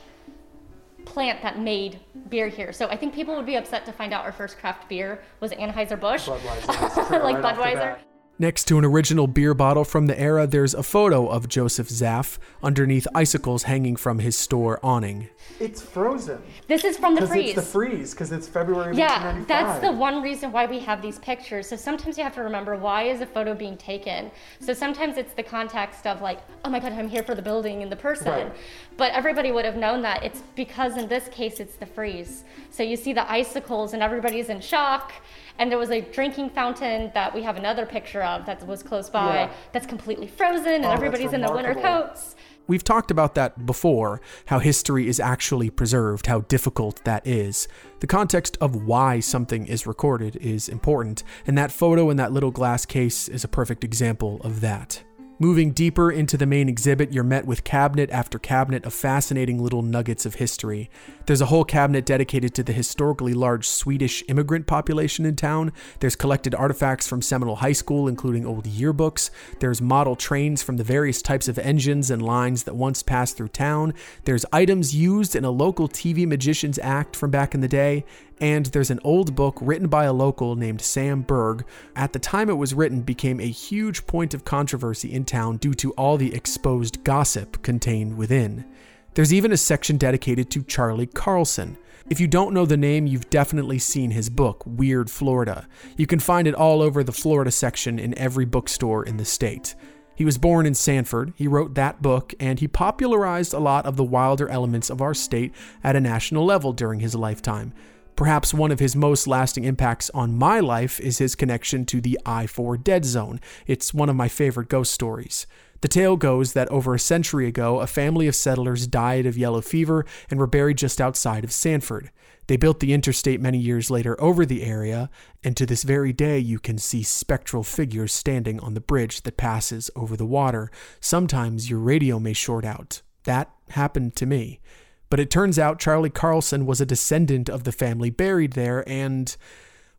plant 1.05 1.41
that 1.41 1.59
made 1.59 1.99
beer 2.29 2.47
here. 2.47 2.73
So 2.73 2.87
I 2.87 2.97
think 2.97 3.13
people 3.13 3.35
would 3.35 3.45
be 3.45 3.55
upset 3.55 3.85
to 3.85 3.91
find 3.91 4.13
out 4.13 4.25
our 4.25 4.31
first 4.31 4.57
craft 4.57 4.89
beer 4.89 5.21
was 5.39 5.51
Anheuser-Busch. 5.51 6.27
Budweiser. 6.27 7.23
like 7.23 7.35
right 7.43 7.45
off 7.45 7.55
the 7.57 7.61
Budweiser. 7.61 7.97
Bat. 8.37 8.45
Next 8.45 8.65
to 8.65 8.77
an 8.77 8.85
original 8.85 9.27
beer 9.27 9.53
bottle 9.53 9.83
from 9.83 10.07
the 10.07 10.19
era, 10.19 10.45
there's 10.47 10.73
a 10.73 10.83
photo 10.83 11.27
of 11.27 11.47
Joseph 11.47 11.89
Zapf 11.89 12.37
underneath 12.61 13.07
icicles 13.15 13.63
hanging 13.63 13.95
from 13.95 14.19
his 14.19 14.35
store 14.35 14.79
awning. 14.83 15.29
It's 15.59 15.81
frozen. 15.81 16.41
This 16.67 16.83
is 16.83 16.97
from 16.97 17.15
the 17.15 17.21
Because 17.21 17.29
freeze. 17.33 17.49
it's 17.49 17.55
the 17.55 17.71
freeze, 17.71 18.11
because 18.13 18.31
it's 18.31 18.47
February 18.47 18.95
Yeah, 18.95 19.41
that's 19.47 19.79
the 19.79 19.91
one 19.91 20.21
reason 20.21 20.51
why 20.51 20.65
we 20.65 20.79
have 20.79 21.01
these 21.01 21.19
pictures. 21.19 21.67
So 21.67 21.75
sometimes 21.77 22.17
you 22.17 22.23
have 22.23 22.35
to 22.35 22.41
remember 22.41 22.75
why 22.75 23.03
is 23.03 23.21
a 23.21 23.25
photo 23.25 23.53
being 23.53 23.77
taken. 23.77 24.31
So 24.59 24.73
sometimes 24.73 25.17
it's 25.17 25.33
the 25.33 25.43
context 25.43 26.05
of 26.05 26.21
like, 26.21 26.39
oh 26.65 26.69
my 26.69 26.79
god, 26.79 26.91
I'm 26.93 27.07
here 27.07 27.23
for 27.23 27.35
the 27.35 27.41
building 27.41 27.83
and 27.83 27.91
the 27.91 27.95
person. 27.95 28.27
Right. 28.27 28.55
But 28.97 29.13
everybody 29.13 29.51
would 29.51 29.65
have 29.65 29.77
known 29.77 30.01
that 30.01 30.23
it's 30.23 30.41
because 30.55 30.97
in 30.97 31.07
this 31.07 31.29
case 31.29 31.59
it's 31.59 31.75
the 31.75 31.85
freeze. 31.85 32.43
So 32.69 32.83
you 32.83 32.97
see 32.97 33.13
the 33.13 33.29
icicles 33.31 33.93
and 33.93 34.03
everybody's 34.03 34.49
in 34.49 34.59
shock. 34.59 35.13
And 35.57 35.71
there 35.71 35.77
was 35.77 35.89
a 35.91 36.01
drinking 36.01 36.49
fountain 36.49 37.11
that 37.13 37.33
we 37.33 37.41
have 37.43 37.55
another 37.57 37.85
picture 37.85 38.21
of 38.23 38.45
that 38.45 38.65
was 38.67 38.83
close 38.83 39.09
by 39.09 39.35
Yeah. 39.35 39.49
that's 39.71 39.85
completely 39.85 40.27
frozen 40.27 40.73
and 40.73 40.85
Oh, 40.85 40.91
everybody's 40.91 41.33
in 41.33 41.41
their 41.41 41.53
winter 41.53 41.75
coats. 41.75 42.35
We've 42.67 42.83
talked 42.83 43.11
about 43.11 43.35
that 43.35 43.65
before, 43.65 44.21
how 44.47 44.57
history 44.57 45.07
is 45.07 45.19
actually 45.19 45.69
preserved, 45.69 46.25
how 46.25 46.39
difficult 46.41 47.03
that 47.03 47.25
is. 47.25 47.67
The 47.99 48.07
context 48.07 48.57
of 48.59 48.85
why 48.87 49.19
something 49.19 49.67
is 49.67 49.85
recorded 49.85 50.35
is 50.37 50.67
important, 50.67 51.23
and 51.45 51.55
that 51.59 51.71
photo 51.71 52.09
in 52.09 52.17
that 52.17 52.31
little 52.31 52.49
glass 52.51 52.85
case 52.85 53.27
is 53.27 53.43
a 53.43 53.47
perfect 53.47 53.83
example 53.83 54.41
of 54.43 54.61
that. 54.61 55.03
Moving 55.37 55.71
deeper 55.71 56.09
into 56.09 56.37
the 56.37 56.45
main 56.45 56.69
exhibit, 56.69 57.11
you're 57.11 57.21
met 57.21 57.45
with 57.45 57.65
cabinet 57.65 58.09
after 58.09 58.39
cabinet 58.39 58.85
of 58.85 58.93
fascinating 58.93 59.61
little 59.61 59.81
nuggets 59.81 60.25
of 60.25 60.35
history. 60.35 60.89
There's 61.25 61.41
a 61.41 61.47
whole 61.47 61.65
cabinet 61.65 62.05
dedicated 62.05 62.53
to 62.55 62.63
the 62.63 62.71
historically 62.71 63.33
large 63.33 63.67
Swedish 63.67 64.23
immigrant 64.29 64.65
population 64.65 65.25
in 65.25 65.35
town. 65.35 65.73
There's 65.99 66.15
collected 66.15 66.55
artifacts 66.55 67.05
from 67.05 67.21
Seminole 67.21 67.57
High 67.57 67.73
School, 67.73 68.07
including 68.07 68.45
old 68.45 68.63
yearbooks. 68.63 69.29
There's 69.59 69.81
model 69.81 70.15
trains 70.15 70.63
from 70.63 70.77
the 70.77 70.85
various 70.85 71.21
types 71.21 71.49
of 71.49 71.59
engines 71.59 72.09
and 72.09 72.21
lines 72.21 72.63
that 72.63 72.77
once 72.77 73.03
passed 73.03 73.35
through 73.35 73.49
town. 73.49 73.93
There's 74.23 74.45
items 74.53 74.95
used 74.95 75.35
in 75.35 75.43
a 75.43 75.51
local 75.51 75.89
TV 75.89 76.25
magician's 76.25 76.79
act 76.79 77.13
from 77.13 77.29
back 77.29 77.53
in 77.53 77.59
the 77.59 77.67
day. 77.67 78.05
And 78.41 78.65
there's 78.67 78.91
an 78.91 78.99
old 79.03 79.35
book 79.35 79.57
written 79.61 79.87
by 79.87 80.05
a 80.05 80.13
local 80.13 80.55
named 80.55 80.81
Sam 80.81 81.21
Berg. 81.21 81.65
At 81.95 82.13
the 82.13 82.19
time 82.19 82.49
it 82.49 82.57
was 82.57 82.73
written, 82.73 83.01
became 83.01 83.39
a 83.39 83.49
huge 83.49 84.05
point 84.07 84.33
of 84.33 84.43
controversy 84.43 85.13
in 85.13 85.23
town 85.23 85.57
due 85.57 85.73
to 85.75 85.91
all 85.91 86.17
the 86.17 86.33
exposed 86.33 87.03
gossip 87.03 87.61
contained 87.61 88.17
within. 88.17 88.65
There's 89.13 89.33
even 89.33 89.53
a 89.53 89.57
section 89.57 89.97
dedicated 89.97 90.49
to 90.51 90.63
Charlie 90.63 91.07
Carlson. 91.07 91.77
If 92.09 92.19
you 92.19 92.27
don't 92.27 92.53
know 92.53 92.65
the 92.65 92.77
name, 92.77 93.07
you've 93.07 93.29
definitely 93.29 93.79
seen 93.79 94.11
his 94.11 94.29
book, 94.29 94.63
Weird 94.65 95.09
Florida. 95.09 95.67
You 95.95 96.05
can 96.05 96.19
find 96.19 96.47
it 96.47 96.53
all 96.53 96.81
over 96.81 97.03
the 97.03 97.13
Florida 97.13 97.49
section 97.49 97.97
in 97.97 98.17
every 98.17 98.45
bookstore 98.45 99.03
in 99.03 99.17
the 99.17 99.25
state. 99.25 99.73
He 100.15 100.23
was 100.23 100.37
born 100.37 100.65
in 100.65 100.75
Sanford, 100.75 101.33
he 101.35 101.47
wrote 101.47 101.75
that 101.75 102.01
book, 102.01 102.33
and 102.39 102.59
he 102.59 102.67
popularized 102.67 103.53
a 103.53 103.59
lot 103.59 103.85
of 103.85 103.97
the 103.97 104.03
wilder 104.03 104.47
elements 104.49 104.89
of 104.89 105.01
our 105.01 105.13
state 105.13 105.53
at 105.83 105.95
a 105.95 106.01
national 106.01 106.45
level 106.45 106.73
during 106.73 106.99
his 106.99 107.15
lifetime. 107.15 107.73
Perhaps 108.15 108.53
one 108.53 108.71
of 108.71 108.79
his 108.79 108.95
most 108.95 109.27
lasting 109.27 109.65
impacts 109.65 110.09
on 110.11 110.37
my 110.37 110.61
life 110.61 111.01
is 111.01 111.17
his 111.17 111.35
connection 111.35 111.85
to 111.85 111.99
the 111.99 112.17
I 112.25 112.47
4 112.47 112.77
Dead 112.77 113.03
Zone. 113.03 113.41
It's 113.67 113.93
one 113.93 114.07
of 114.07 114.15
my 114.15 114.29
favorite 114.29 114.69
ghost 114.69 114.93
stories. 114.93 115.45
The 115.81 115.89
tale 115.89 116.15
goes 116.15 116.53
that 116.53 116.69
over 116.69 116.95
a 116.95 116.99
century 116.99 117.45
ago, 117.45 117.81
a 117.81 117.87
family 117.87 118.27
of 118.27 118.35
settlers 118.35 118.87
died 118.87 119.25
of 119.25 119.37
yellow 119.37 119.59
fever 119.59 120.05
and 120.29 120.39
were 120.39 120.47
buried 120.47 120.77
just 120.77 121.01
outside 121.01 121.43
of 121.43 121.51
Sanford. 121.51 122.09
They 122.47 122.55
built 122.55 122.79
the 122.79 122.93
interstate 122.93 123.41
many 123.41 123.57
years 123.57 123.91
later 123.91 124.19
over 124.21 124.45
the 124.45 124.63
area, 124.63 125.09
and 125.43 125.57
to 125.57 125.65
this 125.65 125.83
very 125.83 126.13
day 126.13 126.39
you 126.39 126.57
can 126.57 126.77
see 126.77 127.03
spectral 127.03 127.63
figures 127.63 128.13
standing 128.13 128.61
on 128.61 128.75
the 128.75 128.81
bridge 128.81 129.23
that 129.23 129.35
passes 129.35 129.91
over 129.93 130.15
the 130.15 130.25
water. 130.25 130.71
Sometimes 131.01 131.69
your 131.69 131.79
radio 131.79 132.17
may 132.19 132.33
short 132.33 132.63
out. 132.63 133.01
That 133.25 133.51
happened 133.71 134.15
to 134.15 134.25
me. 134.25 134.61
But 135.09 135.19
it 135.19 135.29
turns 135.29 135.59
out 135.59 135.79
Charlie 135.79 136.09
Carlson 136.09 136.65
was 136.65 136.81
a 136.81 136.85
descendant 136.85 137.49
of 137.49 137.63
the 137.63 137.71
family 137.71 138.09
buried 138.09 138.53
there, 138.53 138.87
and, 138.87 139.35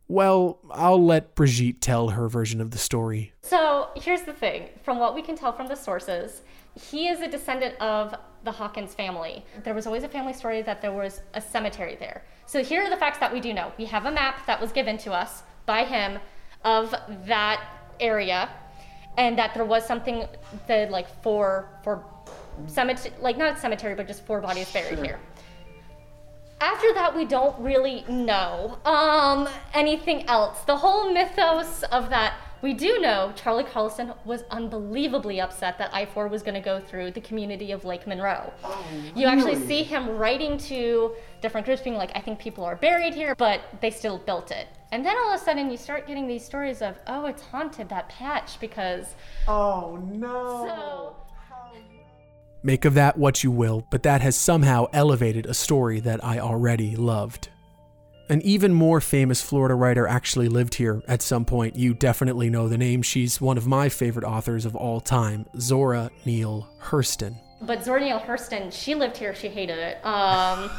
well, 0.07 0.59
I'll 0.71 1.03
let 1.03 1.35
Brigitte 1.35 1.81
tell 1.81 2.09
her 2.09 2.27
version 2.27 2.61
of 2.61 2.71
the 2.71 2.77
story. 2.77 3.33
So 3.41 3.89
here's 3.95 4.23
the 4.23 4.33
thing 4.33 4.69
from 4.83 4.99
what 4.99 5.15
we 5.15 5.21
can 5.21 5.35
tell 5.35 5.53
from 5.53 5.67
the 5.67 5.75
sources, 5.75 6.41
he 6.75 7.07
is 7.07 7.21
a 7.21 7.27
descendant 7.27 7.79
of 7.81 8.13
the 8.43 8.51
Hawkins 8.51 8.93
family. 8.93 9.45
There 9.63 9.73
was 9.73 9.87
always 9.87 10.03
a 10.03 10.09
family 10.09 10.33
story 10.33 10.61
that 10.61 10.81
there 10.81 10.91
was 10.91 11.21
a 11.33 11.41
cemetery 11.41 11.95
there. 11.95 12.23
So 12.45 12.63
here 12.63 12.83
are 12.83 12.89
the 12.89 12.97
facts 12.97 13.17
that 13.19 13.33
we 13.33 13.39
do 13.39 13.53
know. 13.53 13.71
We 13.77 13.85
have 13.85 14.05
a 14.05 14.11
map 14.11 14.45
that 14.45 14.61
was 14.61 14.71
given 14.71 14.97
to 14.99 15.11
us 15.11 15.43
by 15.65 15.83
him 15.83 16.19
of 16.63 16.93
that 17.25 17.61
area 17.99 18.49
and 19.17 19.37
that 19.37 19.53
there 19.53 19.65
was 19.65 19.85
something 19.85 20.27
the 20.67 20.87
like 20.91 21.07
four 21.23 21.67
four 21.83 22.05
cemetery 22.65 23.13
like 23.21 23.37
not 23.37 23.59
cemetery 23.59 23.95
but 23.95 24.07
just 24.07 24.25
four 24.25 24.41
bodies 24.41 24.71
buried 24.71 24.95
Sure. 24.95 25.03
here. 25.03 25.19
After 26.59 26.91
that, 26.95 27.15
we 27.15 27.25
don't 27.25 27.55
really 27.59 28.03
know 28.09 28.79
um, 28.83 29.47
anything 29.75 30.27
else. 30.27 30.61
The 30.61 30.75
whole 30.75 31.13
mythos 31.13 31.83
of 31.83 32.09
that, 32.09 32.33
we 32.63 32.73
do 32.73 32.97
know 32.99 33.31
Charlie 33.35 33.63
Carlson 33.63 34.11
was 34.25 34.41
unbelievably 34.49 35.39
upset 35.39 35.77
that 35.77 35.93
I 35.93 36.07
4 36.07 36.27
was 36.27 36.41
going 36.41 36.55
to 36.55 36.59
go 36.59 36.79
through 36.79 37.11
the 37.11 37.21
community 37.21 37.71
of 37.73 37.85
Lake 37.85 38.07
Monroe. 38.07 38.51
You 39.13 39.27
actually 39.27 39.57
see 39.67 39.83
him 39.83 40.17
writing 40.17 40.57
to 40.57 41.13
different 41.41 41.67
groups, 41.67 41.83
being 41.83 41.95
like, 41.95 42.09
I 42.15 42.21
think 42.21 42.39
people 42.39 42.63
are 42.65 42.75
buried 42.75 43.13
here, 43.13 43.35
but 43.35 43.61
they 43.79 43.91
still 43.91 44.17
built 44.17 44.49
it. 44.49 44.67
And 44.91 45.05
then 45.05 45.15
all 45.15 45.31
of 45.35 45.39
a 45.39 45.43
sudden, 45.43 45.69
you 45.69 45.77
start 45.77 46.07
getting 46.07 46.27
these 46.27 46.43
stories 46.43 46.81
of, 46.81 46.97
oh, 47.05 47.27
it's 47.27 47.43
haunted, 47.43 47.89
that 47.89 48.09
patch, 48.09 48.59
because. 48.59 49.13
Oh 49.47 49.97
no. 50.11 50.65
So. 50.67 51.15
Make 52.63 52.85
of 52.85 52.95
that 52.95 53.17
what 53.17 53.43
you 53.43 53.51
will, 53.51 53.85
but 53.89 54.03
that 54.03 54.21
has 54.21 54.35
somehow 54.35 54.87
elevated 54.93 55.45
a 55.45 55.53
story 55.53 55.99
that 56.01 56.23
I 56.23 56.39
already 56.39 56.95
loved. 56.95 57.49
An 58.29 58.41
even 58.41 58.73
more 58.73 58.99
famous 58.99 59.41
Florida 59.41 59.73
writer 59.73 60.05
actually 60.05 60.49
lived 60.49 60.75
here 60.75 61.01
at 61.07 61.21
some 61.21 61.45
point. 61.45 61.77
You 61.77 61.93
definitely 61.93 62.49
know 62.49 62.67
the 62.67 62.77
name. 62.77 63.01
She's 63.01 63.39
one 63.39 63.57
of 63.57 63.67
my 63.67 63.87
favorite 63.87 64.25
authors 64.25 64.65
of 64.65 64.75
all 64.75 64.99
time, 64.99 65.45
Zora 65.57 66.09
Neale 66.25 66.67
Hurston. 66.81 67.37
But 67.61 67.85
Zora 67.85 68.01
Neale 68.01 68.19
Hurston, 68.19 68.71
she 68.73 68.95
lived 68.95 69.15
here. 69.15 69.33
She 69.33 69.47
hated 69.47 69.77
it. 69.77 70.05
Um, 70.05 70.69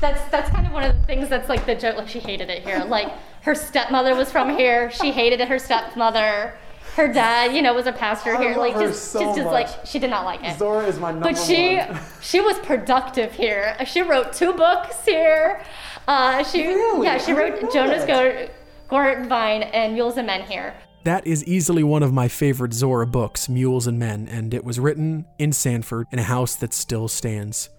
that's 0.00 0.22
that's 0.30 0.50
kind 0.50 0.66
of 0.66 0.72
one 0.72 0.84
of 0.84 0.94
the 0.94 1.06
things 1.06 1.28
that's 1.28 1.48
like 1.48 1.64
the 1.64 1.74
joke. 1.74 1.96
Like 1.96 2.08
she 2.08 2.20
hated 2.20 2.50
it 2.50 2.62
here. 2.64 2.84
Like 2.84 3.08
her 3.42 3.54
stepmother 3.54 4.14
was 4.14 4.30
from 4.30 4.56
here. 4.56 4.90
She 4.90 5.10
hated 5.10 5.40
it. 5.40 5.48
Her 5.48 5.58
stepmother. 5.58 6.54
Her 6.96 7.12
dad, 7.12 7.54
you 7.54 7.62
know, 7.62 7.72
was 7.74 7.86
a 7.86 7.92
pastor 7.92 8.34
I 8.36 8.40
here. 8.42 8.48
love 8.50 8.58
like 8.58 8.74
her 8.74 8.88
just, 8.88 9.12
so 9.12 9.20
just, 9.20 9.36
just 9.38 9.44
much. 9.46 9.52
like 9.52 9.86
she 9.86 9.98
did 9.98 10.10
not 10.10 10.24
like 10.24 10.42
it. 10.42 10.58
Zora 10.58 10.84
is 10.86 10.98
my 10.98 11.12
number 11.12 11.28
but 11.30 11.38
she 11.38 11.76
one. 11.78 11.98
she 12.20 12.40
was 12.40 12.58
productive 12.58 13.32
here. 13.32 13.76
She 13.86 14.02
wrote 14.02 14.32
two 14.32 14.52
books 14.52 15.04
here. 15.04 15.62
Uh, 16.08 16.42
she 16.44 16.66
Really? 16.66 17.06
yeah 17.06 17.18
she 17.18 17.32
I 17.32 17.36
wrote 17.36 17.62
know 17.62 17.70
Jonah's 17.70 18.04
that. 18.06 18.50
Gourd 18.88 19.26
Vine 19.26 19.62
and 19.62 19.94
Mules 19.94 20.16
and 20.16 20.26
Men 20.26 20.42
here. 20.42 20.74
That 21.04 21.26
is 21.26 21.44
easily 21.44 21.82
one 21.84 22.02
of 22.02 22.12
my 22.12 22.28
favorite 22.28 22.74
Zora 22.74 23.06
books, 23.06 23.48
Mules 23.48 23.86
and 23.86 23.98
Men, 23.98 24.28
and 24.28 24.52
it 24.52 24.64
was 24.64 24.78
written 24.78 25.24
in 25.38 25.52
Sanford 25.52 26.06
in 26.12 26.18
a 26.18 26.24
house 26.24 26.56
that 26.56 26.74
still 26.74 27.08
stands. 27.08 27.70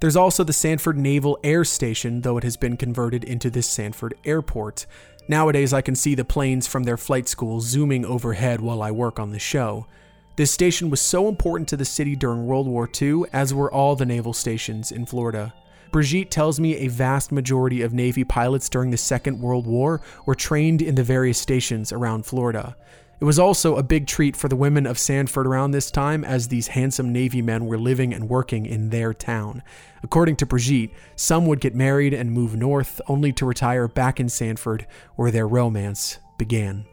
There's 0.00 0.16
also 0.16 0.42
the 0.42 0.52
Sanford 0.54 0.96
Naval 0.96 1.38
Air 1.44 1.62
Station, 1.64 2.22
though 2.22 2.38
it 2.38 2.42
has 2.44 2.56
been 2.56 2.76
converted 2.78 3.22
into 3.22 3.50
this 3.50 3.68
Sanford 3.68 4.14
Airport. 4.24 4.86
Nowadays, 5.30 5.72
I 5.72 5.80
can 5.80 5.94
see 5.94 6.16
the 6.16 6.24
planes 6.24 6.66
from 6.66 6.82
their 6.82 6.96
flight 6.96 7.28
school 7.28 7.60
zooming 7.60 8.04
overhead 8.04 8.60
while 8.60 8.82
I 8.82 8.90
work 8.90 9.20
on 9.20 9.30
the 9.30 9.38
show. 9.38 9.86
This 10.34 10.50
station 10.50 10.90
was 10.90 11.00
so 11.00 11.28
important 11.28 11.68
to 11.68 11.76
the 11.76 11.84
city 11.84 12.16
during 12.16 12.46
World 12.46 12.66
War 12.66 12.90
II, 13.00 13.22
as 13.32 13.54
were 13.54 13.72
all 13.72 13.94
the 13.94 14.04
naval 14.04 14.32
stations 14.32 14.90
in 14.90 15.06
Florida. 15.06 15.54
Brigitte 15.92 16.32
tells 16.32 16.58
me 16.58 16.78
a 16.78 16.88
vast 16.88 17.30
majority 17.30 17.80
of 17.82 17.94
Navy 17.94 18.24
pilots 18.24 18.68
during 18.68 18.90
the 18.90 18.96
Second 18.96 19.40
World 19.40 19.68
War 19.68 20.00
were 20.26 20.34
trained 20.34 20.82
in 20.82 20.96
the 20.96 21.04
various 21.04 21.38
stations 21.38 21.92
around 21.92 22.26
Florida. 22.26 22.74
It 23.20 23.24
was 23.24 23.38
also 23.38 23.76
a 23.76 23.82
big 23.82 24.06
treat 24.06 24.34
for 24.34 24.48
the 24.48 24.56
women 24.56 24.86
of 24.86 24.98
Sanford 24.98 25.46
around 25.46 25.72
this 25.72 25.90
time, 25.90 26.24
as 26.24 26.48
these 26.48 26.68
handsome 26.68 27.12
Navy 27.12 27.42
men 27.42 27.66
were 27.66 27.78
living 27.78 28.14
and 28.14 28.30
working 28.30 28.64
in 28.64 28.88
their 28.88 29.12
town. 29.12 29.62
According 30.02 30.36
to 30.36 30.46
Brigitte, 30.46 30.92
some 31.16 31.44
would 31.46 31.60
get 31.60 31.74
married 31.74 32.14
and 32.14 32.32
move 32.32 32.56
north, 32.56 32.98
only 33.08 33.30
to 33.34 33.44
retire 33.44 33.88
back 33.88 34.20
in 34.20 34.30
Sanford, 34.30 34.86
where 35.16 35.30
their 35.30 35.46
romance 35.46 36.18
began. 36.38 36.86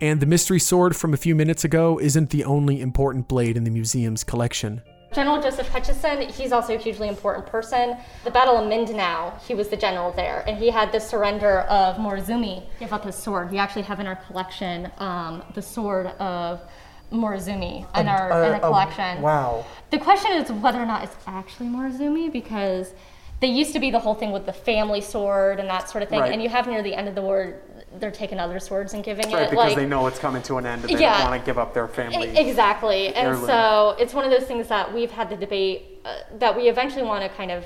And 0.00 0.20
the 0.20 0.26
mystery 0.26 0.60
sword 0.60 0.94
from 0.94 1.12
a 1.12 1.16
few 1.16 1.34
minutes 1.34 1.64
ago 1.64 1.98
isn't 1.98 2.30
the 2.30 2.44
only 2.44 2.80
important 2.80 3.26
blade 3.26 3.56
in 3.56 3.64
the 3.64 3.70
museum's 3.70 4.22
collection. 4.22 4.80
General 5.16 5.40
Joseph 5.40 5.68
Hutchison, 5.68 6.20
he's 6.28 6.52
also 6.52 6.74
a 6.74 6.78
hugely 6.78 7.08
important 7.08 7.46
person. 7.46 7.96
The 8.24 8.30
Battle 8.30 8.58
of 8.58 8.68
Mindanao, 8.68 9.40
he 9.48 9.54
was 9.54 9.68
the 9.68 9.76
general 9.76 10.12
there, 10.12 10.44
and 10.46 10.58
he 10.58 10.68
had 10.68 10.92
the 10.92 11.00
surrender 11.00 11.60
of 11.60 11.96
Morozumi 11.96 12.62
give 12.78 12.92
up 12.92 13.02
his 13.02 13.16
sword. 13.16 13.50
We 13.50 13.56
actually 13.56 13.84
have 13.84 13.98
in 13.98 14.06
our 14.06 14.16
collection 14.16 14.92
um, 14.98 15.42
the 15.54 15.62
sword 15.62 16.08
of 16.18 16.60
Morozumi 17.10 17.86
in 17.98 18.08
our, 18.08 18.44
in 18.44 18.52
our 18.52 18.60
collection. 18.60 19.22
wow. 19.22 19.64
The 19.90 19.98
question 19.98 20.32
is 20.32 20.52
whether 20.52 20.78
or 20.78 20.84
not 20.84 21.02
it's 21.02 21.16
actually 21.26 21.68
Morozumi 21.68 22.30
because 22.30 22.92
they 23.40 23.46
used 23.46 23.72
to 23.72 23.78
be 23.78 23.90
the 23.90 23.98
whole 23.98 24.14
thing 24.14 24.32
with 24.32 24.44
the 24.44 24.52
family 24.52 25.00
sword 25.00 25.60
and 25.60 25.68
that 25.70 25.88
sort 25.88 26.02
of 26.02 26.10
thing. 26.10 26.20
Right. 26.20 26.32
And 26.32 26.42
you 26.42 26.50
have 26.50 26.66
near 26.66 26.82
the 26.82 26.94
end 26.94 27.08
of 27.08 27.14
the 27.14 27.22
war, 27.22 27.54
they're 27.98 28.10
taking 28.10 28.38
other 28.38 28.58
swords 28.60 28.94
and 28.94 29.02
giving 29.04 29.30
Right, 29.30 29.42
it. 29.42 29.50
because 29.50 29.68
like, 29.68 29.76
they 29.76 29.86
know 29.86 30.06
it's 30.06 30.18
coming 30.18 30.42
to 30.42 30.56
an 30.58 30.66
end 30.66 30.84
and 30.84 30.96
they 30.96 31.00
Yeah. 31.00 31.18
don't 31.18 31.30
want 31.30 31.42
to 31.42 31.46
give 31.46 31.58
up 31.58 31.74
their 31.74 31.88
family. 31.88 32.36
Exactly. 32.36 33.08
And 33.08 33.28
heirloom. 33.28 33.46
so 33.46 33.96
it's 33.98 34.14
one 34.14 34.24
of 34.24 34.30
those 34.30 34.44
things 34.44 34.68
that 34.68 34.92
we've 34.92 35.10
had 35.10 35.30
the 35.30 35.36
debate 35.36 36.00
uh, 36.04 36.14
that 36.38 36.56
we 36.56 36.68
eventually 36.68 37.02
want 37.04 37.22
to 37.22 37.28
kind 37.36 37.50
of 37.50 37.64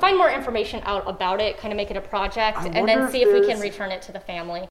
find 0.00 0.16
more 0.16 0.30
information 0.30 0.80
out 0.84 1.08
about 1.08 1.40
it, 1.40 1.58
kind 1.58 1.72
of 1.72 1.76
make 1.76 1.90
it 1.90 1.96
a 1.96 2.00
project, 2.00 2.58
I 2.58 2.66
and 2.68 2.88
then 2.88 3.10
see 3.10 3.22
if 3.22 3.32
we 3.32 3.46
can 3.46 3.60
return 3.60 3.90
it 3.90 4.02
to 4.02 4.12
the 4.12 4.20
family. 4.20 4.66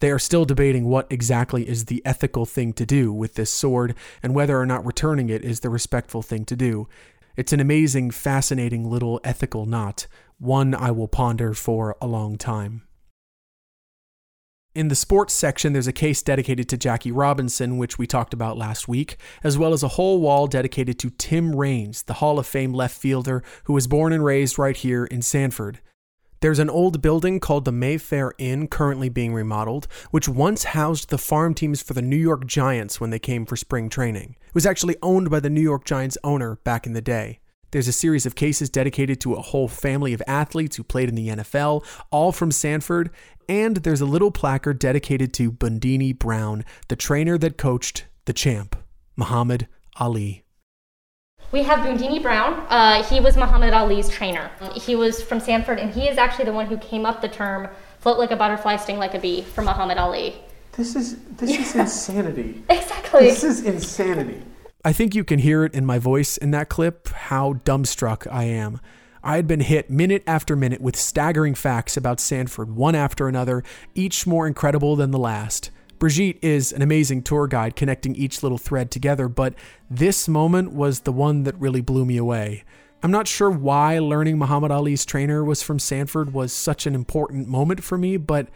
They 0.00 0.10
are 0.10 0.18
still 0.18 0.44
debating 0.44 0.86
what 0.86 1.06
exactly 1.10 1.68
is 1.68 1.86
the 1.86 2.02
ethical 2.04 2.44
thing 2.44 2.72
to 2.74 2.84
do 2.84 3.12
with 3.12 3.34
this 3.34 3.50
sword 3.50 3.94
and 4.22 4.34
whether 4.34 4.60
or 4.60 4.66
not 4.66 4.84
returning 4.84 5.30
it 5.30 5.42
is 5.42 5.60
the 5.60 5.70
respectful 5.70 6.20
thing 6.22 6.44
to 6.46 6.56
do. 6.56 6.88
It's 7.36 7.52
an 7.52 7.60
amazing, 7.60 8.10
fascinating 8.10 8.88
little 8.88 9.20
ethical 9.24 9.66
knot, 9.66 10.06
one 10.38 10.74
I 10.74 10.90
will 10.90 11.08
ponder 11.08 11.54
for 11.54 11.96
a 12.00 12.06
long 12.06 12.36
time. 12.36 12.82
In 14.76 14.88
the 14.88 14.94
sports 14.94 15.32
section, 15.32 15.72
there's 15.72 15.86
a 15.86 15.90
case 15.90 16.20
dedicated 16.20 16.68
to 16.68 16.76
Jackie 16.76 17.10
Robinson, 17.10 17.78
which 17.78 17.96
we 17.96 18.06
talked 18.06 18.34
about 18.34 18.58
last 18.58 18.86
week, 18.86 19.16
as 19.42 19.56
well 19.56 19.72
as 19.72 19.82
a 19.82 19.88
whole 19.96 20.20
wall 20.20 20.46
dedicated 20.46 20.98
to 20.98 21.08
Tim 21.08 21.56
Raines, 21.56 22.02
the 22.02 22.12
Hall 22.12 22.38
of 22.38 22.46
Fame 22.46 22.74
left 22.74 22.94
fielder 22.94 23.42
who 23.64 23.72
was 23.72 23.86
born 23.86 24.12
and 24.12 24.22
raised 24.22 24.58
right 24.58 24.76
here 24.76 25.06
in 25.06 25.22
Sanford. 25.22 25.80
There's 26.40 26.58
an 26.58 26.68
old 26.68 27.00
building 27.00 27.40
called 27.40 27.64
the 27.64 27.72
Mayfair 27.72 28.34
Inn 28.36 28.68
currently 28.68 29.08
being 29.08 29.32
remodeled, 29.32 29.88
which 30.10 30.28
once 30.28 30.64
housed 30.64 31.08
the 31.08 31.16
farm 31.16 31.54
teams 31.54 31.80
for 31.80 31.94
the 31.94 32.02
New 32.02 32.14
York 32.14 32.44
Giants 32.44 33.00
when 33.00 33.08
they 33.08 33.18
came 33.18 33.46
for 33.46 33.56
spring 33.56 33.88
training. 33.88 34.36
It 34.46 34.54
was 34.54 34.66
actually 34.66 34.96
owned 35.02 35.30
by 35.30 35.40
the 35.40 35.48
New 35.48 35.62
York 35.62 35.86
Giants 35.86 36.18
owner 36.22 36.56
back 36.64 36.86
in 36.86 36.92
the 36.92 37.00
day. 37.00 37.40
There's 37.72 37.88
a 37.88 37.92
series 37.92 38.26
of 38.26 38.34
cases 38.34 38.70
dedicated 38.70 39.20
to 39.22 39.34
a 39.34 39.42
whole 39.42 39.68
family 39.68 40.12
of 40.12 40.22
athletes 40.26 40.76
who 40.76 40.82
played 40.84 41.08
in 41.08 41.14
the 41.14 41.28
NFL, 41.28 41.84
all 42.10 42.32
from 42.32 42.50
Sanford, 42.50 43.10
and 43.48 43.78
there's 43.78 44.00
a 44.00 44.06
little 44.06 44.30
placard 44.30 44.78
dedicated 44.78 45.32
to 45.34 45.50
Bundini 45.50 46.16
Brown, 46.16 46.64
the 46.88 46.96
trainer 46.96 47.36
that 47.38 47.58
coached 47.58 48.06
the 48.24 48.32
champ, 48.32 48.76
Muhammad 49.16 49.68
Ali. 49.98 50.44
We 51.52 51.62
have 51.62 51.80
Bundini 51.80 52.20
Brown. 52.20 52.54
Uh, 52.68 53.02
he 53.04 53.20
was 53.20 53.36
Muhammad 53.36 53.72
Ali's 53.72 54.08
trainer. 54.08 54.50
He 54.74 54.96
was 54.96 55.22
from 55.22 55.38
Sanford, 55.38 55.78
and 55.78 55.92
he 55.92 56.08
is 56.08 56.18
actually 56.18 56.44
the 56.46 56.52
one 56.52 56.66
who 56.66 56.76
came 56.76 57.06
up 57.06 57.20
the 57.20 57.28
term 57.28 57.68
"float 58.00 58.18
like 58.18 58.32
a 58.32 58.36
butterfly, 58.36 58.76
sting 58.76 58.98
like 58.98 59.14
a 59.14 59.18
bee" 59.18 59.42
for 59.42 59.62
Muhammad 59.62 59.96
Ali. 59.96 60.42
This 60.72 60.96
is 60.96 61.16
this 61.36 61.50
is 61.50 61.74
insanity. 61.86 62.62
Exactly. 62.68 63.20
This 63.20 63.44
is 63.44 63.62
insanity. 63.62 64.42
I 64.86 64.92
think 64.92 65.16
you 65.16 65.24
can 65.24 65.40
hear 65.40 65.64
it 65.64 65.74
in 65.74 65.84
my 65.84 65.98
voice 65.98 66.36
in 66.36 66.52
that 66.52 66.68
clip 66.68 67.08
how 67.08 67.54
dumbstruck 67.64 68.32
I 68.32 68.44
am. 68.44 68.78
I 69.20 69.34
had 69.34 69.48
been 69.48 69.58
hit 69.58 69.90
minute 69.90 70.22
after 70.28 70.54
minute 70.54 70.80
with 70.80 70.94
staggering 70.94 71.56
facts 71.56 71.96
about 71.96 72.20
Sanford, 72.20 72.70
one 72.76 72.94
after 72.94 73.26
another, 73.26 73.64
each 73.96 74.28
more 74.28 74.46
incredible 74.46 74.94
than 74.94 75.10
the 75.10 75.18
last. 75.18 75.72
Brigitte 75.98 76.38
is 76.40 76.70
an 76.70 76.82
amazing 76.82 77.24
tour 77.24 77.48
guide 77.48 77.74
connecting 77.74 78.14
each 78.14 78.44
little 78.44 78.58
thread 78.58 78.92
together, 78.92 79.28
but 79.28 79.54
this 79.90 80.28
moment 80.28 80.70
was 80.70 81.00
the 81.00 81.10
one 81.10 81.42
that 81.42 81.58
really 81.58 81.80
blew 81.80 82.04
me 82.04 82.16
away. 82.16 82.62
I'm 83.02 83.10
not 83.10 83.26
sure 83.26 83.50
why 83.50 83.98
learning 83.98 84.38
Muhammad 84.38 84.70
Ali's 84.70 85.04
trainer 85.04 85.42
was 85.42 85.64
from 85.64 85.80
Sanford 85.80 86.32
was 86.32 86.52
such 86.52 86.86
an 86.86 86.94
important 86.94 87.48
moment 87.48 87.82
for 87.82 87.98
me, 87.98 88.18
but 88.18 88.50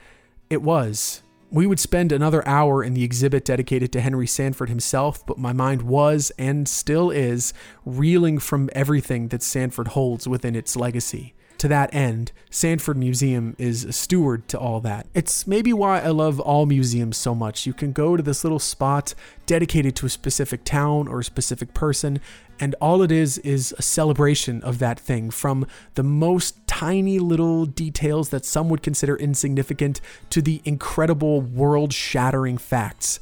it 0.48 0.62
was. 0.62 1.24
We 1.52 1.66
would 1.66 1.80
spend 1.80 2.12
another 2.12 2.46
hour 2.46 2.84
in 2.84 2.94
the 2.94 3.02
exhibit 3.02 3.44
dedicated 3.44 3.90
to 3.92 4.00
Henry 4.00 4.28
Sanford 4.28 4.68
himself, 4.68 5.26
but 5.26 5.36
my 5.36 5.52
mind 5.52 5.82
was, 5.82 6.30
and 6.38 6.68
still 6.68 7.10
is, 7.10 7.52
reeling 7.84 8.38
from 8.38 8.70
everything 8.72 9.28
that 9.28 9.42
Sanford 9.42 9.88
holds 9.88 10.28
within 10.28 10.54
its 10.54 10.76
legacy. 10.76 11.34
To 11.58 11.66
that 11.66 11.92
end, 11.92 12.30
Sanford 12.50 12.96
Museum 12.96 13.56
is 13.58 13.84
a 13.84 13.92
steward 13.92 14.46
to 14.48 14.58
all 14.60 14.80
that. 14.80 15.08
It's 15.12 15.44
maybe 15.46 15.72
why 15.72 16.00
I 16.00 16.08
love 16.08 16.38
all 16.38 16.66
museums 16.66 17.16
so 17.16 17.34
much. 17.34 17.66
You 17.66 17.74
can 17.74 17.92
go 17.92 18.16
to 18.16 18.22
this 18.22 18.44
little 18.44 18.60
spot 18.60 19.12
dedicated 19.44 19.96
to 19.96 20.06
a 20.06 20.08
specific 20.08 20.64
town 20.64 21.08
or 21.08 21.18
a 21.18 21.24
specific 21.24 21.74
person, 21.74 22.20
and 22.60 22.74
all 22.80 23.02
it 23.02 23.10
is 23.10 23.38
is 23.38 23.74
a 23.78 23.82
celebration 23.82 24.62
of 24.62 24.78
that 24.78 25.00
thing 25.00 25.30
from 25.30 25.66
the 25.94 26.02
most 26.02 26.66
tiny 26.66 27.18
little 27.18 27.64
details 27.64 28.28
that 28.28 28.44
some 28.44 28.68
would 28.68 28.82
consider 28.82 29.16
insignificant 29.16 30.00
to 30.28 30.42
the 30.42 30.60
incredible 30.64 31.40
world 31.40 31.92
shattering 31.92 32.58
facts. 32.58 33.18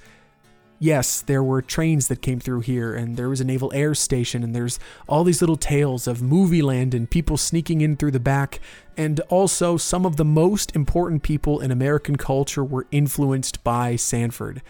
Yes, 0.80 1.22
there 1.22 1.42
were 1.42 1.60
trains 1.60 2.06
that 2.06 2.22
came 2.22 2.38
through 2.38 2.60
here, 2.60 2.94
and 2.94 3.16
there 3.16 3.28
was 3.28 3.40
a 3.40 3.44
naval 3.44 3.72
air 3.74 3.96
station, 3.96 4.44
and 4.44 4.54
there's 4.54 4.78
all 5.08 5.24
these 5.24 5.40
little 5.40 5.56
tales 5.56 6.06
of 6.06 6.22
movie 6.22 6.62
land 6.62 6.94
and 6.94 7.10
people 7.10 7.36
sneaking 7.36 7.80
in 7.80 7.96
through 7.96 8.12
the 8.12 8.20
back. 8.20 8.60
And 8.96 9.18
also, 9.28 9.76
some 9.76 10.06
of 10.06 10.16
the 10.16 10.24
most 10.24 10.76
important 10.76 11.24
people 11.24 11.60
in 11.60 11.72
American 11.72 12.14
culture 12.14 12.62
were 12.64 12.86
influenced 12.92 13.64
by 13.64 13.96
Sanford. 13.96 14.62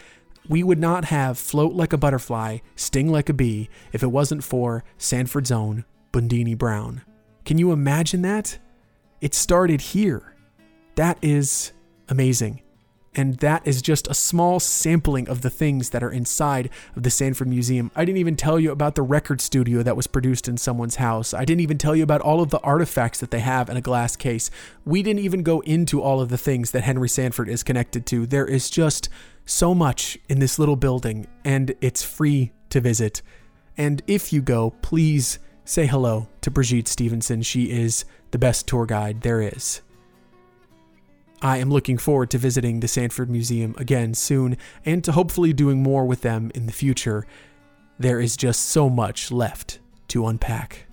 We 0.49 0.63
would 0.63 0.79
not 0.79 1.05
have 1.05 1.37
Float 1.37 1.73
Like 1.73 1.93
a 1.93 1.97
Butterfly, 1.97 2.57
Sting 2.75 3.11
Like 3.11 3.29
a 3.29 3.33
Bee 3.33 3.69
if 3.93 4.01
it 4.01 4.07
wasn't 4.07 4.43
for 4.43 4.83
Sanford's 4.97 5.51
own 5.51 5.85
Bundini 6.11 6.57
Brown. 6.57 7.03
Can 7.45 7.59
you 7.59 7.71
imagine 7.71 8.23
that? 8.23 8.57
It 9.21 9.35
started 9.35 9.79
here. 9.79 10.35
That 10.95 11.19
is 11.21 11.71
amazing. 12.09 12.61
And 13.15 13.37
that 13.37 13.67
is 13.67 13.81
just 13.81 14.07
a 14.07 14.13
small 14.13 14.59
sampling 14.59 15.27
of 15.29 15.41
the 15.41 15.49
things 15.49 15.89
that 15.89 16.03
are 16.03 16.11
inside 16.11 16.69
of 16.95 17.03
the 17.03 17.09
Sanford 17.09 17.47
Museum. 17.47 17.91
I 17.95 18.05
didn't 18.05 18.19
even 18.19 18.35
tell 18.35 18.59
you 18.59 18.71
about 18.71 18.95
the 18.95 19.01
record 19.01 19.41
studio 19.41 19.83
that 19.83 19.95
was 19.95 20.07
produced 20.07 20.47
in 20.47 20.57
someone's 20.57 20.95
house. 20.95 21.33
I 21.33 21.43
didn't 21.43 21.61
even 21.61 21.77
tell 21.77 21.95
you 21.95 22.03
about 22.03 22.21
all 22.21 22.41
of 22.41 22.49
the 22.49 22.59
artifacts 22.59 23.19
that 23.19 23.31
they 23.31 23.39
have 23.39 23.69
in 23.69 23.77
a 23.77 23.81
glass 23.81 24.15
case. 24.15 24.49
We 24.85 25.03
didn't 25.03 25.23
even 25.23 25.43
go 25.43 25.59
into 25.61 26.01
all 26.01 26.21
of 26.21 26.29
the 26.29 26.37
things 26.37 26.71
that 26.71 26.83
Henry 26.83 27.09
Sanford 27.09 27.49
is 27.49 27.63
connected 27.63 28.05
to. 28.07 28.25
There 28.25 28.45
is 28.45 28.69
just 28.69 29.09
so 29.49 29.73
much 29.73 30.17
in 30.29 30.39
this 30.39 30.59
little 30.59 30.75
building, 30.75 31.27
and 31.43 31.73
it's 31.81 32.03
free 32.03 32.51
to 32.69 32.79
visit. 32.79 33.21
And 33.77 34.01
if 34.07 34.31
you 34.31 34.41
go, 34.41 34.71
please 34.81 35.39
say 35.65 35.87
hello 35.87 36.27
to 36.41 36.51
Brigitte 36.51 36.87
Stevenson. 36.87 37.41
She 37.41 37.71
is 37.71 38.05
the 38.31 38.37
best 38.37 38.67
tour 38.67 38.85
guide 38.85 39.21
there 39.21 39.41
is. 39.41 39.81
I 41.41 41.57
am 41.57 41.71
looking 41.71 41.97
forward 41.97 42.29
to 42.31 42.37
visiting 42.37 42.79
the 42.79 42.87
Sanford 42.87 43.29
Museum 43.29 43.73
again 43.77 44.13
soon 44.13 44.57
and 44.85 45.03
to 45.05 45.13
hopefully 45.13 45.53
doing 45.53 45.81
more 45.81 46.05
with 46.05 46.21
them 46.21 46.51
in 46.53 46.65
the 46.65 46.73
future. 46.73 47.25
There 47.97 48.19
is 48.19 48.35
just 48.35 48.67
so 48.67 48.89
much 48.89 49.31
left 49.31 49.79
to 50.09 50.27
unpack. 50.27 50.88